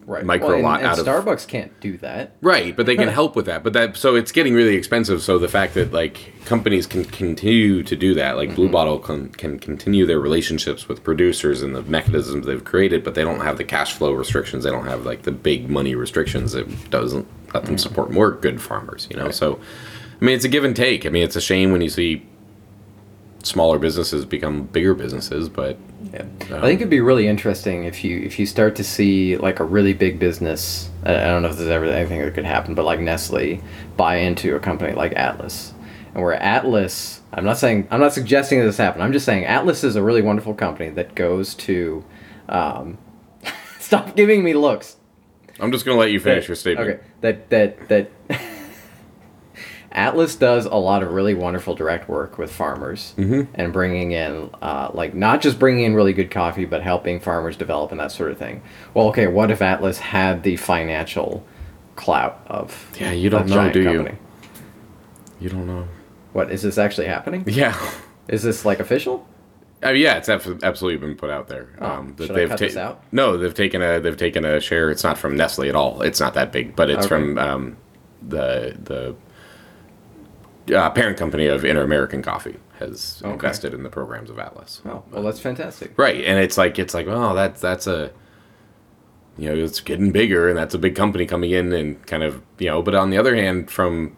Right. 0.06 0.26
micro 0.26 0.48
Well, 0.48 0.56
and- 0.56 0.64
lot 0.66 0.80
and 0.82 0.88
out 0.88 1.00
of 1.00 1.06
Starbucks 1.08 1.48
can't 1.48 1.72
do 1.80 1.96
that. 2.00 2.36
Right, 2.42 2.76
but 2.76 2.86
they 2.86 2.98
can 2.98 3.08
help 3.22 3.38
with 3.38 3.46
that. 3.46 3.64
But 3.64 3.72
that 3.72 3.96
so 3.96 4.16
it's 4.16 4.34
getting 4.34 4.54
really 4.54 4.76
expensive. 4.76 5.22
So 5.22 5.38
the 5.40 5.48
fact 5.48 5.76
that 5.76 5.94
like 5.94 6.34
companies 6.44 6.86
can 6.86 7.06
continue 7.06 7.84
to 7.84 7.96
do 7.96 8.14
that, 8.16 8.36
like 8.36 8.50
Mm-hmm. 8.50 8.56
Blue 8.58 8.70
Bottle 8.70 9.00
can, 9.00 9.30
can 9.30 9.60
continue 9.60 10.06
their 10.06 10.20
relationships 10.20 10.90
with 10.90 11.06
producers 11.06 11.62
and 11.62 11.74
the 11.74 11.84
mechanisms 11.84 12.46
they've 12.46 12.66
created, 12.66 13.02
but 13.06 13.16
they 13.16 13.24
don't 13.24 13.40
have 13.40 13.58
the 13.58 13.64
cash 13.64 13.94
flow 13.94 14.12
restrictions. 14.12 14.66
They 14.66 14.72
don't 14.72 14.88
have 14.88 15.06
like 15.06 15.22
the 15.22 15.32
big 15.32 15.70
money 15.70 15.96
restrictions 15.96 16.52
that 16.52 16.90
doesn't 16.90 17.26
let 17.54 17.64
them 17.64 17.78
support 17.78 18.12
more 18.12 18.32
good 18.32 18.62
farmers. 18.62 19.08
You 19.10 19.16
know, 19.16 19.26
Right. 19.28 19.34
so 19.34 19.58
I 20.22 20.26
mean 20.26 20.36
it's 20.36 20.44
a 20.44 20.50
give 20.50 20.66
and 20.66 20.76
take. 20.76 21.06
I 21.06 21.10
mean 21.10 21.24
it's 21.24 21.38
a 21.38 21.42
shame 21.42 21.72
when 21.72 21.80
you 21.80 21.90
see 21.90 22.26
smaller 23.44 23.78
businesses 23.78 24.26
become 24.26 24.64
bigger 24.64 24.94
businesses, 24.94 25.50
but 25.50 25.78
Yeah. 26.14 26.24
I 26.52 26.62
think 26.62 26.80
it'd 26.82 26.90
be 26.90 27.02
really 27.02 27.28
interesting 27.28 27.84
if 27.86 28.04
you 28.04 28.20
if 28.20 28.40
you 28.40 28.46
start 28.46 28.76
to 28.78 28.84
see 28.84 29.38
like 29.38 29.60
a 29.60 29.64
really 29.64 29.94
big 29.94 30.18
business. 30.20 30.90
I 31.06 31.12
I 31.16 31.24
don't 31.26 31.42
know 31.44 31.50
if 31.50 31.58
there's 31.58 31.70
ever 31.70 31.86
anything 31.86 32.20
that 32.22 32.34
could 32.34 32.46
happen, 32.46 32.74
but 32.76 32.86
like 32.86 33.00
Nestle 33.00 33.62
buy 33.98 34.16
into 34.18 34.56
a 34.56 34.60
company 34.60 34.94
like 34.94 35.14
Atlas, 35.16 35.74
and 36.14 36.24
where 36.24 36.34
Atlas. 36.42 37.22
I'm 37.34 37.46
not 37.46 37.58
saying 37.58 37.88
I'm 37.92 38.00
not 38.00 38.14
suggesting 38.14 38.60
that 38.60 38.66
this 38.66 38.78
happen. 38.78 39.02
I'm 39.02 39.12
just 39.14 39.26
saying 39.26 39.46
Atlas 39.46 39.84
is 39.84 39.96
a 39.96 40.04
really 40.04 40.22
wonderful 40.22 40.54
company 40.54 40.90
that 40.92 41.16
goes 41.16 41.54
to. 41.56 42.04
Um, 42.50 42.98
stop 43.80 44.16
giving 44.16 44.44
me 44.44 44.54
looks. 44.54 44.98
I'm 45.60 45.72
just 45.72 45.86
gonna 45.86 45.98
let 46.00 46.12
you 46.12 46.20
finish 46.20 46.44
That- 46.46 46.50
your 46.50 46.56
statement. 46.56 46.90
Okay. 46.90 47.00
That 47.22 47.50
that 47.50 47.90
that 47.90 48.12
Atlas 49.94 50.36
does 50.36 50.66
a 50.66 50.76
lot 50.76 51.04
of 51.04 51.12
really 51.12 51.36
wonderful 51.36 51.76
direct 51.76 52.10
work 52.10 52.38
with 52.40 52.52
farmers 52.52 53.14
Mm-hmm. 53.18 53.52
and 53.56 53.72
bringing 53.72 54.12
in 54.12 54.50
uh, 54.62 54.90
like 54.94 55.14
not 55.14 55.42
just 55.42 55.60
bringing 55.60 55.84
in 55.86 55.94
really 55.94 56.14
good 56.14 56.32
coffee, 56.32 56.66
but 56.66 56.82
helping 56.82 57.20
farmers 57.20 57.56
develop 57.56 57.92
and 57.92 58.00
that 58.00 58.12
sort 58.12 58.32
of 58.32 58.38
thing. 58.38 58.62
Well, 58.94 59.08
okay, 59.10 59.28
what 59.28 59.52
if 59.52 59.62
Atlas 59.62 60.00
had 60.00 60.44
the 60.44 60.56
financial 60.58 61.46
clout 61.96 62.42
of 62.48 62.92
Yeah, 63.00 63.12
you 63.12 63.30
don't 63.30 63.48
know, 63.48 63.72
do 63.72 63.82
you? 63.82 64.18
You 65.40 65.50
don't 65.50 65.68
know. 65.68 65.88
What 66.32 66.52
is 66.52 66.64
this 66.64 66.78
actually 66.80 67.08
happening? 67.08 67.44
Yeah. 67.48 67.78
Is 68.28 68.42
this 68.42 68.66
like 68.66 68.80
official? 68.80 69.28
Uh, 69.86 69.90
yeah, 69.90 70.16
it's 70.18 70.30
absolutely 70.30 70.98
been 70.98 71.16
put 71.16 71.30
out 71.30 71.50
there. 71.50 71.68
Oh, 71.82 71.86
um, 71.86 72.16
that 72.16 72.28
should 72.28 72.40
I 72.40 72.48
cut 72.48 72.58
this 72.58 72.78
out? 72.78 73.04
No, 73.12 73.38
they've 73.38 73.54
taken 73.54 73.82
a 73.82 74.00
they've 74.00 74.16
taken 74.18 74.46
a 74.46 74.60
share. 74.62 74.90
It's 74.90 75.04
not 75.04 75.18
from 75.18 75.36
Nestle 75.36 75.68
at 75.68 75.76
all. 75.76 76.02
It's 76.02 76.22
not 76.22 76.34
that 76.36 76.52
big, 76.54 76.74
but 76.76 76.90
it's 76.90 77.00
Okay. 77.06 77.08
from 77.10 77.38
um, 77.38 77.78
the 78.26 78.78
the 78.82 79.14
uh, 80.72 80.90
parent 80.92 81.18
company 81.18 81.48
of 81.48 81.66
Inter 81.66 81.82
American 81.84 82.22
Coffee 82.22 82.58
has 82.80 83.22
Okay. 83.24 83.34
invested 83.34 83.74
in 83.74 83.84
the 83.84 83.90
programs 83.90 84.30
of 84.30 84.40
Atlas. 84.40 84.82
Oh, 84.86 85.04
well, 85.12 85.24
that's 85.24 85.40
fantastic. 85.40 85.98
Right, 85.98 86.24
and 86.24 86.40
it's 86.40 86.58
like 86.58 86.80
it's 86.80 86.94
like 86.94 87.08
oh 87.08 87.34
that's 87.34 87.60
that's 87.62 87.88
a 87.88 88.12
you 89.38 89.50
know 89.50 89.56
it's 89.56 89.80
getting 89.80 90.12
bigger 90.12 90.48
and 90.48 90.58
that's 90.58 90.76
a 90.76 90.78
big 90.80 90.96
company 90.96 91.26
coming 91.26 91.52
in 91.52 91.74
and 91.74 92.06
kind 92.06 92.22
of 92.24 92.42
you 92.60 92.68
know 92.68 92.82
but 92.84 92.94
on 92.94 93.10
the 93.10 93.18
other 93.18 93.36
hand 93.36 93.70
from 93.72 94.16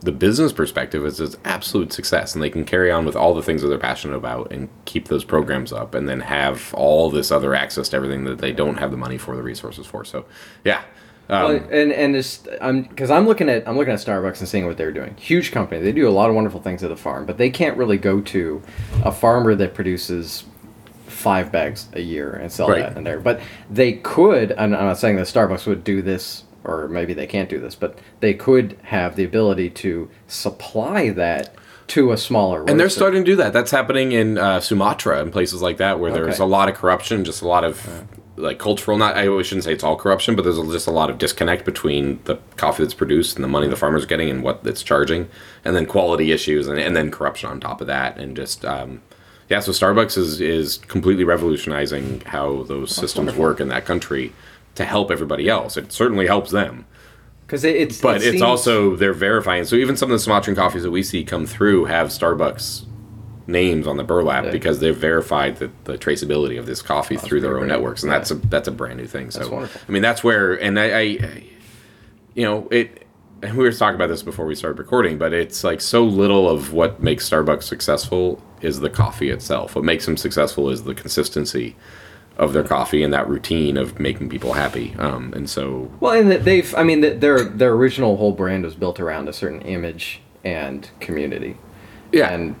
the 0.00 0.12
business 0.12 0.50
perspective 0.52 1.04
it's 1.04 1.18
an 1.20 1.34
absolute 1.44 1.92
success 1.92 2.34
and 2.34 2.42
they 2.42 2.48
can 2.50 2.64
carry 2.64 2.90
on 2.90 3.04
with 3.04 3.14
all 3.16 3.34
the 3.34 3.42
things 3.42 3.60
that 3.60 3.68
they're 3.68 3.76
passionate 3.78 4.16
about 4.16 4.50
and 4.50 4.68
keep 4.86 5.08
those 5.08 5.24
programs 5.24 5.72
up 5.74 5.94
and 5.94 6.08
then 6.08 6.20
have 6.20 6.72
all 6.74 7.10
this 7.10 7.30
other 7.30 7.54
access 7.54 7.88
to 7.90 7.96
everything 7.96 8.24
that 8.24 8.38
they 8.38 8.50
don't 8.52 8.76
have 8.78 8.90
the 8.90 8.96
money 8.96 9.18
for 9.18 9.36
the 9.36 9.42
resources 9.42 9.86
for 9.86 10.04
so 10.06 10.24
yeah 10.64 10.82
um, 11.28 11.42
Well, 11.44 11.50
and 11.70 11.92
and 11.92 12.16
it's 12.16 12.46
I'm 12.60 12.82
because 12.82 13.10
I'm 13.10 13.26
looking 13.26 13.48
at 13.48 13.66
I'm 13.68 13.76
looking 13.76 13.92
at 13.92 14.00
Starbucks 14.00 14.40
and 14.40 14.48
seeing 14.48 14.66
what 14.66 14.76
they're 14.76 14.92
doing. 14.92 15.14
Huge 15.16 15.52
company. 15.52 15.80
They 15.80 15.92
do 15.92 16.08
a 16.08 16.10
lot 16.10 16.28
of 16.28 16.34
wonderful 16.36 16.60
things 16.60 16.82
at 16.82 16.88
the 16.90 16.96
farm, 16.96 17.26
but 17.26 17.38
they 17.38 17.50
can't 17.50 17.76
really 17.76 17.98
go 17.98 18.20
to 18.20 18.62
a 19.04 19.12
farmer 19.12 19.54
that 19.54 19.74
produces 19.74 20.44
five 21.06 21.50
bags 21.50 21.88
a 21.94 22.00
year 22.00 22.30
and 22.32 22.52
sell 22.52 22.68
Right. 22.68 22.80
that 22.82 22.96
in 22.96 23.04
there. 23.04 23.18
But 23.18 23.40
they 23.70 23.94
could. 23.94 24.52
And 24.52 24.76
I'm 24.76 24.86
not 24.86 24.98
saying 24.98 25.16
that 25.16 25.26
Starbucks 25.26 25.66
would 25.66 25.82
do 25.82 26.02
this, 26.02 26.44
or 26.62 26.88
maybe 26.88 27.14
they 27.14 27.26
can't 27.26 27.48
do 27.48 27.58
this, 27.58 27.74
but 27.74 27.98
they 28.20 28.34
could 28.34 28.76
have 28.84 29.16
the 29.16 29.24
ability 29.24 29.70
to 29.70 30.08
supply 30.28 31.08
that 31.10 31.54
to 31.88 32.12
a 32.12 32.16
smaller. 32.16 32.64
And 32.68 32.78
they're 32.78 32.88
starting 32.88 33.24
to 33.24 33.30
do 33.30 33.36
that. 33.36 33.52
That's 33.52 33.70
happening 33.70 34.12
in 34.12 34.38
uh, 34.38 34.60
Sumatra 34.60 35.22
and 35.22 35.32
places 35.32 35.62
like 35.62 35.76
that, 35.78 35.98
where 36.00 36.10
there's 36.12 36.38
a 36.38 36.44
lot 36.44 36.68
of 36.68 36.74
corruption, 36.74 37.24
just 37.24 37.42
a 37.42 37.48
lot 37.48 37.64
of 37.64 38.04
like 38.36 38.58
cultural. 38.58 38.96
Not 38.98 39.16
I 39.16 39.24
shouldn't 39.42 39.64
say 39.64 39.72
it's 39.72 39.84
all 39.84 39.96
corruption, 39.96 40.36
but 40.36 40.42
there's 40.42 40.58
just 40.70 40.86
a 40.86 40.90
lot 40.92 41.10
of 41.10 41.18
disconnect 41.18 41.64
between 41.64 42.20
the 42.24 42.36
coffee 42.56 42.82
that's 42.82 42.94
produced 42.94 43.36
and 43.36 43.44
the 43.44 43.48
money 43.48 43.68
the 43.68 43.76
farmer's 43.76 44.06
getting 44.06 44.30
and 44.30 44.42
what 44.42 44.60
it's 44.64 44.82
charging, 44.82 45.28
and 45.64 45.74
then 45.74 45.86
quality 45.86 46.32
issues 46.32 46.66
and, 46.68 46.78
and 46.78 46.94
then 46.96 47.10
corruption 47.10 47.48
on 47.50 47.60
top 47.60 47.80
of 47.80 47.86
that, 47.86 48.18
and 48.18 48.36
just 48.36 48.64
um, 48.64 49.02
yeah. 49.48 49.60
So 49.60 49.72
Starbucks 49.72 50.16
is 50.18 50.40
is 50.40 50.78
completely 50.78 51.24
revolutionizing 51.24 52.20
how 52.26 52.64
those 52.64 52.90
systems 52.94 53.26
wonderful. 53.28 53.42
work 53.42 53.60
in 53.60 53.68
that 53.68 53.84
country 53.84 54.32
to 54.74 54.84
help 54.84 55.10
everybody 55.10 55.48
else. 55.48 55.76
It 55.76 55.92
certainly 55.92 56.26
helps 56.26 56.50
them 56.50 56.84
because 57.46 57.64
it, 57.64 57.76
it's 57.76 58.00
but 58.00 58.16
it 58.16 58.22
it's 58.24 58.30
seems- 58.32 58.42
also 58.42 58.96
they're 58.96 59.12
verifying. 59.14 59.64
So 59.64 59.76
even 59.76 59.96
some 59.96 60.10
of 60.10 60.14
the 60.14 60.18
Sumatran 60.18 60.56
coffees 60.56 60.82
that 60.82 60.90
we 60.90 61.02
see 61.02 61.24
come 61.24 61.46
through 61.46 61.86
have 61.86 62.08
Starbucks 62.08 62.84
names 63.46 63.86
on 63.86 63.96
the 63.96 64.04
burlap 64.04 64.44
Yeah. 64.46 64.50
because 64.50 64.80
they've 64.80 64.96
verified 64.96 65.56
the, 65.58 65.70
the 65.84 65.96
traceability 65.98 66.58
of 66.58 66.66
this 66.66 66.82
coffee 66.82 67.16
through 67.16 67.40
their 67.40 67.52
own 67.54 67.60
great. 67.60 67.68
networks, 67.68 68.02
and 68.02 68.10
that's 68.12 68.30
a 68.30 68.34
that's 68.34 68.68
a 68.68 68.72
brand 68.72 68.98
new 68.98 69.06
thing. 69.06 69.30
So 69.30 69.68
I 69.88 69.92
mean, 69.92 70.02
that's 70.02 70.24
where, 70.24 70.54
and 70.54 70.78
I, 70.80 70.84
I, 70.90 71.00
I 71.00 71.44
you 72.34 72.44
know, 72.44 72.68
it. 72.70 73.02
And 73.42 73.56
we 73.58 73.64
were 73.64 73.72
talking 73.72 73.96
about 73.96 74.06
this 74.08 74.22
before 74.22 74.46
we 74.46 74.54
started 74.54 74.78
recording, 74.78 75.18
but 75.18 75.34
it's 75.34 75.62
like 75.62 75.82
so 75.82 76.02
little 76.04 76.48
of 76.48 76.72
what 76.72 77.02
makes 77.02 77.28
Starbucks 77.28 77.64
successful 77.64 78.42
is 78.62 78.80
the 78.80 78.88
coffee 78.88 79.28
itself. 79.28 79.76
What 79.76 79.84
makes 79.84 80.06
them 80.06 80.16
successful 80.16 80.70
is 80.70 80.84
the 80.84 80.94
consistency 80.94 81.76
of 82.38 82.54
their 82.54 82.64
coffee 82.64 83.02
and 83.02 83.12
that 83.12 83.28
routine 83.28 83.76
of 83.76 84.00
making 84.00 84.30
people 84.30 84.54
happy. 84.54 84.94
Um, 84.98 85.34
and 85.34 85.48
so 85.50 85.90
Well, 86.00 86.12
and 86.18 86.32
they've, 86.32 86.74
I 86.74 86.82
mean, 86.82 87.02
their 87.02 87.44
their 87.44 87.72
original 87.72 88.16
whole 88.16 88.32
brand 88.32 88.64
was 88.64 88.74
built 88.74 88.98
around 88.98 89.28
a 89.28 89.34
certain 89.34 89.60
image 89.62 90.20
and 90.42 90.88
community, 91.00 91.58
yeah, 92.12 92.30
and 92.32 92.56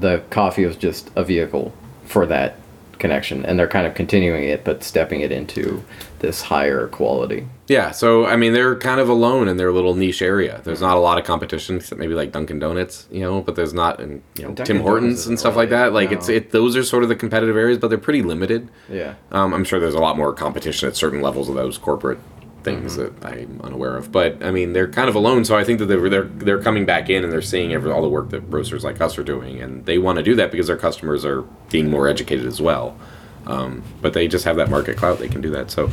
the 0.00 0.22
coffee 0.30 0.64
was 0.64 0.76
just 0.76 1.10
a 1.16 1.24
vehicle 1.24 1.72
for 2.04 2.26
that 2.26 2.56
connection, 2.98 3.44
and 3.44 3.58
they're 3.58 3.68
kind 3.68 3.86
of 3.86 3.94
continuing 3.94 4.44
it, 4.44 4.64
but 4.64 4.82
stepping 4.84 5.20
it 5.20 5.32
into 5.32 5.84
this 6.20 6.42
higher 6.42 6.86
quality. 6.86 7.46
Yeah, 7.66 7.90
so 7.90 8.24
I 8.26 8.36
mean, 8.36 8.52
they're 8.52 8.76
kind 8.76 9.00
of 9.00 9.08
alone 9.08 9.48
in 9.48 9.56
their 9.56 9.72
little 9.72 9.94
niche 9.94 10.22
area. 10.22 10.60
There's 10.62 10.80
not 10.80 10.96
a 10.96 11.00
lot 11.00 11.18
of 11.18 11.24
competition, 11.24 11.76
except 11.76 11.98
maybe 11.98 12.14
like 12.14 12.32
Dunkin' 12.32 12.60
Donuts, 12.60 13.08
you 13.10 13.20
know. 13.20 13.42
But 13.42 13.56
there's 13.56 13.74
not, 13.74 14.00
and 14.00 14.22
you 14.36 14.46
know, 14.46 14.54
Tim 14.54 14.80
Hortons 14.80 15.26
and 15.26 15.38
stuff 15.38 15.56
like 15.56 15.70
that. 15.70 15.92
Like 15.92 16.12
it's 16.12 16.28
it. 16.28 16.52
Those 16.52 16.76
are 16.76 16.84
sort 16.84 17.02
of 17.02 17.08
the 17.08 17.16
competitive 17.16 17.56
areas, 17.56 17.78
but 17.78 17.88
they're 17.88 17.98
pretty 17.98 18.22
limited. 18.22 18.68
Yeah. 18.88 19.14
Um, 19.32 19.52
I'm 19.52 19.64
sure 19.64 19.80
there's 19.80 19.94
a 19.94 20.00
lot 20.00 20.16
more 20.16 20.32
competition 20.32 20.88
at 20.88 20.96
certain 20.96 21.20
levels 21.20 21.48
of 21.48 21.56
those 21.56 21.78
corporate 21.78 22.18
things 22.64 22.96
Mm-hmm. 22.96 23.20
that 23.20 23.32
I'm 23.32 23.60
unaware 23.62 23.96
of. 23.96 24.10
But 24.12 24.42
I 24.42 24.50
mean, 24.50 24.72
they're 24.72 24.88
kind 24.88 25.08
of 25.08 25.14
alone. 25.14 25.44
So 25.44 25.56
I 25.56 25.64
think 25.64 25.78
that 25.78 25.86
they're 25.86 26.08
they're, 26.08 26.24
they're 26.24 26.62
coming 26.62 26.84
back 26.86 27.10
in 27.10 27.24
and 27.24 27.32
they're 27.32 27.42
seeing 27.42 27.72
every, 27.72 27.90
all 27.90 28.02
the 28.02 28.08
work 28.08 28.30
that 28.30 28.40
roasters 28.42 28.84
like 28.84 29.00
us 29.00 29.18
are 29.18 29.24
doing, 29.24 29.60
and 29.60 29.84
they 29.86 29.98
want 29.98 30.16
to 30.18 30.22
do 30.22 30.34
that 30.36 30.50
because 30.50 30.66
their 30.66 30.76
customers 30.76 31.24
are 31.24 31.42
being 31.70 31.90
more 31.90 32.08
educated 32.08 32.46
as 32.46 32.60
well. 32.60 32.96
Um, 33.46 33.82
but 34.00 34.12
they 34.12 34.28
just 34.28 34.44
have 34.44 34.56
that 34.56 34.70
market 34.70 34.96
clout; 34.96 35.18
they 35.18 35.28
can 35.28 35.40
do 35.40 35.50
that. 35.50 35.70
So. 35.70 35.90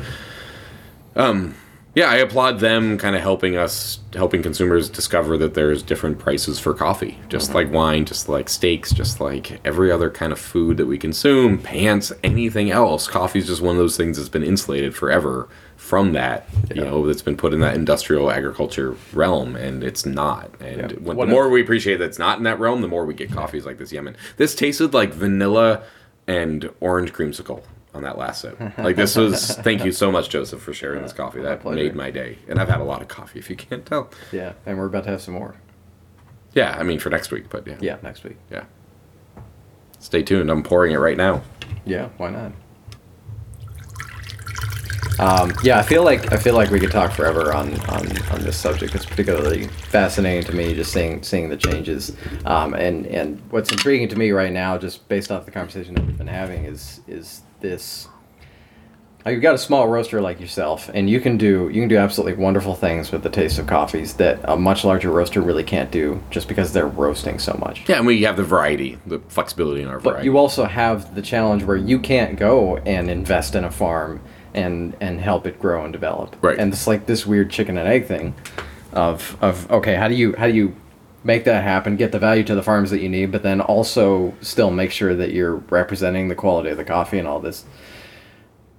Um, 1.15 1.55
yeah, 1.99 2.09
I 2.09 2.15
applaud 2.15 2.61
them 2.61 2.97
kind 2.97 3.13
of 3.13 3.21
helping 3.21 3.57
us, 3.57 3.99
helping 4.13 4.41
consumers 4.41 4.89
discover 4.89 5.37
that 5.39 5.53
there's 5.53 5.83
different 5.83 6.17
prices 6.17 6.57
for 6.57 6.73
coffee, 6.73 7.19
just 7.27 7.49
mm-hmm. 7.49 7.57
like 7.57 7.71
wine, 7.73 8.05
just 8.05 8.29
like 8.29 8.47
steaks, 8.47 8.93
just 8.93 9.19
like 9.19 9.59
every 9.65 9.91
other 9.91 10.09
kind 10.09 10.31
of 10.31 10.39
food 10.39 10.77
that 10.77 10.85
we 10.85 10.97
consume, 10.97 11.57
pants, 11.57 12.13
anything 12.23 12.71
else. 12.71 13.05
Coffee's 13.05 13.47
just 13.47 13.61
one 13.61 13.75
of 13.75 13.79
those 13.79 13.97
things 13.97 14.15
that's 14.15 14.29
been 14.29 14.43
insulated 14.43 14.95
forever 14.95 15.49
from 15.75 16.13
that, 16.13 16.47
you 16.73 16.81
know, 16.81 17.05
that's 17.05 17.21
been 17.21 17.35
put 17.35 17.53
in 17.53 17.59
that 17.59 17.75
industrial 17.75 18.31
agriculture 18.31 18.95
realm, 19.11 19.57
and 19.57 19.83
it's 19.83 20.05
not. 20.05 20.49
And 20.61 20.91
Yeah. 20.91 20.97
when, 20.99 21.17
the 21.17 21.25
more 21.25 21.49
we 21.49 21.61
appreciate 21.61 21.97
that 21.97 22.05
it's 22.05 22.19
not 22.19 22.37
in 22.37 22.45
that 22.45 22.61
realm, 22.61 22.79
the 22.79 22.87
more 22.87 23.05
we 23.05 23.13
get 23.13 23.29
coffees 23.29 23.65
like 23.65 23.77
this 23.77 23.91
Yemen. 23.91 24.15
This 24.37 24.55
tasted 24.55 24.93
like 24.93 25.13
vanilla 25.13 25.81
and 26.27 26.69
orange 26.79 27.11
creamsicle 27.11 27.61
on 27.93 28.03
that 28.03 28.17
last 28.17 28.41
sip. 28.41 28.59
Like 28.77 28.95
this 28.95 29.15
was. 29.15 29.51
thank 29.63 29.83
you 29.83 29.91
so 29.91 30.11
much, 30.11 30.29
Joseph, 30.29 30.61
for 30.61 30.73
sharing 30.73 31.01
this 31.01 31.13
coffee. 31.13 31.41
That 31.41 31.61
pleasure. 31.61 31.75
made 31.83 31.95
my 31.95 32.11
day. 32.11 32.37
And 32.47 32.59
I've 32.59 32.69
had 32.69 32.81
a 32.81 32.83
lot 32.83 33.01
of 33.01 33.07
coffee, 33.07 33.39
if 33.39 33.49
you 33.49 33.55
can't 33.55 33.85
tell. 33.85 34.09
Yeah, 34.31 34.53
and 34.65 34.77
we're 34.77 34.85
about 34.85 35.05
to 35.05 35.09
have 35.11 35.21
some 35.21 35.33
more. 35.33 35.55
Yeah, 36.53 36.75
I 36.79 36.83
mean 36.83 36.99
for 36.99 37.09
next 37.09 37.31
week, 37.31 37.49
but 37.49 37.65
yeah, 37.67 37.77
Yeah, 37.79 37.97
next 38.01 38.23
week. 38.23 38.37
yeah. 38.51 38.63
Stay 39.99 40.23
tuned. 40.23 40.49
I'm 40.49 40.63
pouring 40.63 40.93
it 40.93 40.97
right 40.97 41.17
now. 41.17 41.41
Yeah, 41.85 42.09
why 42.17 42.29
not? 42.29 42.51
Um, 45.19 45.51
yeah, 45.63 45.77
I 45.77 45.83
feel 45.83 46.03
like 46.05 46.31
I 46.31 46.37
feel 46.37 46.55
like 46.55 46.69
we 46.71 46.79
could 46.79 46.91
talk 46.91 47.11
forever 47.11 47.53
on, 47.53 47.73
on, 47.89 48.05
on 48.31 48.41
this 48.41 48.55
subject. 48.57 48.95
It's 48.95 49.05
particularly 49.05 49.67
fascinating 49.67 50.43
to 50.45 50.55
me, 50.55 50.73
just 50.73 50.93
seeing 50.93 51.21
seeing 51.23 51.49
the 51.49 51.57
changes. 51.57 52.15
Um, 52.45 52.73
and 52.73 53.05
and 53.07 53.41
what's 53.49 53.69
intriguing 53.71 54.07
to 54.09 54.15
me 54.17 54.31
right 54.31 54.51
now, 54.51 54.77
just 54.77 55.07
based 55.09 55.29
off 55.31 55.43
the 55.45 55.51
conversation 55.51 55.93
that 55.95 56.05
we've 56.05 56.17
been 56.17 56.27
having, 56.27 56.63
is 56.63 57.01
is 57.07 57.41
this. 57.59 58.07
uh, 59.25 59.31
You've 59.31 59.41
got 59.41 59.55
a 59.55 59.57
small 59.57 59.89
roaster 59.89 60.21
like 60.21 60.39
yourself, 60.39 60.89
and 60.93 61.09
you 61.09 61.19
can 61.19 61.37
do 61.37 61.67
you 61.67 61.81
can 61.81 61.89
do 61.89 61.97
absolutely 61.97 62.41
wonderful 62.41 62.73
things 62.73 63.11
with 63.11 63.21
the 63.21 63.29
taste 63.29 63.59
of 63.59 63.67
coffees 63.67 64.13
that 64.13 64.39
a 64.45 64.55
much 64.55 64.85
larger 64.85 65.11
roaster 65.11 65.41
really 65.41 65.65
can't 65.65 65.91
do, 65.91 66.23
just 66.31 66.47
because 66.47 66.71
they're 66.71 66.87
roasting 66.87 67.39
so 67.39 67.57
much. 67.59 67.89
Yeah, 67.89 67.97
and 67.97 68.07
we 68.07 68.21
have 68.23 68.37
the 68.37 68.43
variety, 68.45 68.97
the 69.05 69.19
flexibility 69.27 69.81
in 69.81 69.89
our 69.89 69.99
But 69.99 70.11
variety. 70.11 70.25
you 70.27 70.37
also 70.37 70.63
have 70.63 71.13
the 71.13 71.21
challenge 71.21 71.65
where 71.65 71.75
you 71.75 71.99
can't 71.99 72.39
go 72.39 72.77
and 72.77 73.09
invest 73.09 73.53
in 73.53 73.65
a 73.65 73.71
farm 73.71 74.21
and 74.59 74.95
and 74.99 75.19
help 75.19 75.45
it 75.47 75.59
grow 75.59 75.83
and 75.83 75.93
develop. 75.93 76.35
Right. 76.41 76.57
And 76.57 76.73
it's 76.73 76.87
like 76.87 77.05
this 77.05 77.25
weird 77.25 77.49
chicken 77.49 77.77
and 77.77 77.87
egg 77.87 78.05
thing 78.05 78.35
of 78.93 79.37
of 79.41 79.69
okay, 79.71 79.95
how 79.95 80.07
do 80.07 80.15
you 80.15 80.35
how 80.37 80.47
do 80.47 80.53
you 80.53 80.75
make 81.23 81.43
that 81.43 81.63
happen, 81.63 81.95
get 81.97 82.11
the 82.11 82.19
value 82.19 82.43
to 82.43 82.55
the 82.55 82.63
farms 82.63 82.91
that 82.91 83.01
you 83.01 83.09
need, 83.09 83.31
but 83.31 83.43
then 83.43 83.61
also 83.61 84.33
still 84.41 84.71
make 84.71 84.91
sure 84.91 85.13
that 85.15 85.31
you're 85.31 85.55
representing 85.55 86.29
the 86.29 86.35
quality 86.35 86.69
of 86.69 86.77
the 86.77 86.85
coffee 86.85 87.19
and 87.19 87.27
all 87.27 87.39
this. 87.39 87.65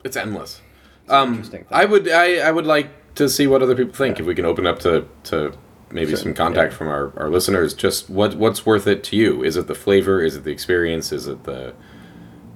It's 0.04 0.16
endless. 0.16 0.62
Um, 1.08 1.30
interesting 1.30 1.64
thing. 1.64 1.68
I 1.70 1.84
would 1.84 2.08
I, 2.08 2.36
I 2.36 2.50
would 2.50 2.66
like 2.66 3.14
to 3.16 3.28
see 3.28 3.46
what 3.46 3.62
other 3.62 3.74
people 3.74 3.94
think. 3.94 4.20
If 4.20 4.26
we 4.26 4.34
can 4.34 4.44
open 4.44 4.66
up 4.66 4.78
to, 4.80 5.06
to 5.24 5.52
maybe 5.90 6.10
Sure, 6.10 6.18
some 6.18 6.34
contact 6.34 6.72
yeah. 6.72 6.78
from 6.78 6.88
our, 6.88 7.12
our 7.18 7.28
listeners, 7.28 7.74
just 7.74 8.08
what 8.08 8.36
what's 8.36 8.64
worth 8.64 8.86
it 8.86 9.04
to 9.04 9.16
you? 9.16 9.42
Is 9.42 9.56
it 9.56 9.66
the 9.66 9.74
flavor? 9.74 10.22
Is 10.22 10.36
it 10.36 10.44
the 10.44 10.50
experience? 10.50 11.12
Is 11.12 11.26
it 11.26 11.44
the 11.44 11.74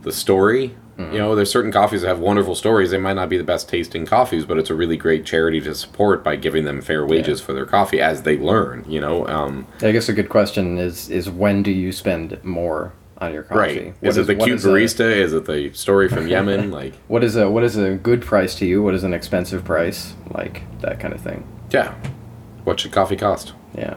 the 0.03 0.13
story? 0.13 0.77
Mm-hmm. 0.99 1.13
You 1.13 1.19
know, 1.19 1.35
there's 1.35 1.51
certain 1.51 1.73
coffees 1.73 2.03
that 2.03 2.09
have 2.09 2.21
wonderful 2.21 2.55
stories. 2.55 2.91
They 2.91 2.99
might 2.99 3.15
not 3.15 3.29
be 3.29 3.37
the 3.37 3.45
best 3.45 3.69
tasting 3.69 4.07
coffees, 4.07 4.45
but 4.45 4.59
it's 4.59 4.71
a 4.71 4.75
really 4.75 4.97
great 4.97 5.25
charity 5.27 5.61
to 5.63 5.75
support 5.75 6.23
by 6.23 6.37
giving 6.37 6.65
them 6.65 6.81
fair 6.81 7.05
wages 7.05 7.41
for 7.41 7.53
their 7.53 7.67
coffee 7.67 8.01
as 8.01 8.23
they 8.23 8.39
learn. 8.39 8.85
You 8.89 9.01
know, 9.01 9.27
um, 9.27 9.67
I 9.83 9.91
guess 9.93 10.09
a 10.09 10.13
good 10.13 10.29
question 10.29 10.79
is 10.79 11.09
is 11.11 11.29
when 11.29 11.63
do 11.63 11.71
you 11.73 11.91
spend 11.91 12.43
more 12.45 12.93
on 13.19 13.33
your 13.33 13.43
coffee? 13.45 13.59
right? 13.59 13.95
Is 14.03 14.17
it 14.17 14.27
the 14.29 14.35
cute 14.37 14.57
is 14.59 14.65
a- 14.65 14.69
barista? 14.69 15.01
is 15.11 15.33
it 15.33 15.47
the 15.47 15.73
story 15.73 16.09
from 16.09 16.29
Yemen? 16.29 16.71
Like, 16.81 16.95
what 17.09 17.25
is 17.25 17.35
a 17.37 17.51
what 17.51 17.65
is 17.65 17.77
a 17.77 17.95
good 17.95 18.23
price 18.23 18.55
to 18.57 18.67
you? 18.67 18.83
What 18.83 18.95
is 18.95 19.03
an 19.05 19.15
expensive 19.15 19.65
price? 19.65 20.15
Like 20.31 20.63
that 20.81 21.01
kind 21.01 21.13
of 21.15 21.21
thing. 21.21 21.45
yeah, 21.71 21.95
what 22.65 22.79
should 22.81 22.93
coffee 22.93 23.17
cost? 23.17 23.53
Yeah. 23.77 23.97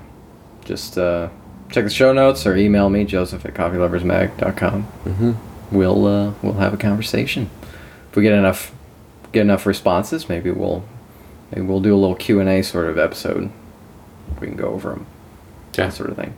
Just 0.66 0.98
uh, 0.98 1.30
check 1.72 1.84
the 1.86 1.90
show 1.90 2.12
notes 2.12 2.46
or 2.46 2.56
email 2.58 2.90
me, 2.90 3.06
joseph 3.06 3.46
at 3.46 3.54
coffeeloversmag.com. 3.54 4.84
Mm-hmm. 5.06 5.32
We'll, 5.72 6.06
uh, 6.06 6.34
we'll 6.42 6.54
have 6.54 6.74
a 6.74 6.78
conversation. 6.78 7.50
If 8.10 8.16
we 8.16 8.24
get 8.24 8.34
enough 8.34 8.74
get 9.32 9.42
enough 9.42 9.66
responses, 9.66 10.30
maybe 10.30 10.52
we'll 10.52 10.84
maybe 11.52 11.66
we'll 11.66 11.80
do 11.80 11.94
a 11.94 11.98
little 11.98 12.16
Q&A 12.16 12.62
sort 12.62 12.88
of 12.88 12.98
episode. 12.98 13.52
We 14.40 14.48
can 14.48 14.58
go 14.58 14.70
over 14.70 14.92
them. 14.92 15.06
Yeah. 15.74 15.88
That 15.88 15.94
sort 15.94 16.10
of 16.10 16.16
thing. 16.16 16.36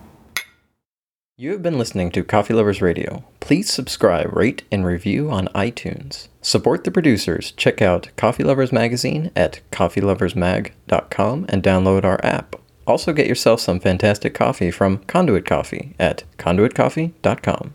You 1.38 1.52
have 1.52 1.63
been 1.63 1.78
listening 1.78 2.12
to 2.12 2.24
Coffee 2.24 2.54
Lovers 2.54 2.82
Radio. 2.82 3.24
Please 3.39 3.72
subscribe, 3.72 4.36
rate, 4.36 4.63
and 4.74 4.86
review 4.86 5.32
on 5.32 5.48
iTunes. 5.56 6.28
Support 6.42 6.84
the 6.84 6.92
producers. 6.92 7.52
Check 7.52 7.82
out 7.82 8.10
Coffee 8.18 8.44
Lovers 8.44 8.74
Magazine 8.74 9.32
at 9.38 9.62
coffeeloversmag.com 9.72 11.46
and 11.48 11.63
download 11.63 12.04
our 12.04 12.20
app. 12.26 12.58
Also, 12.86 13.13
get 13.13 13.28
yourself 13.28 13.62
some 13.62 13.80
fantastic 13.80 14.34
coffee 14.34 14.70
from 14.70 14.98
Conduit 15.06 15.46
Coffee 15.46 15.96
at 15.98 16.26
conduitcoffee.com. 16.38 17.74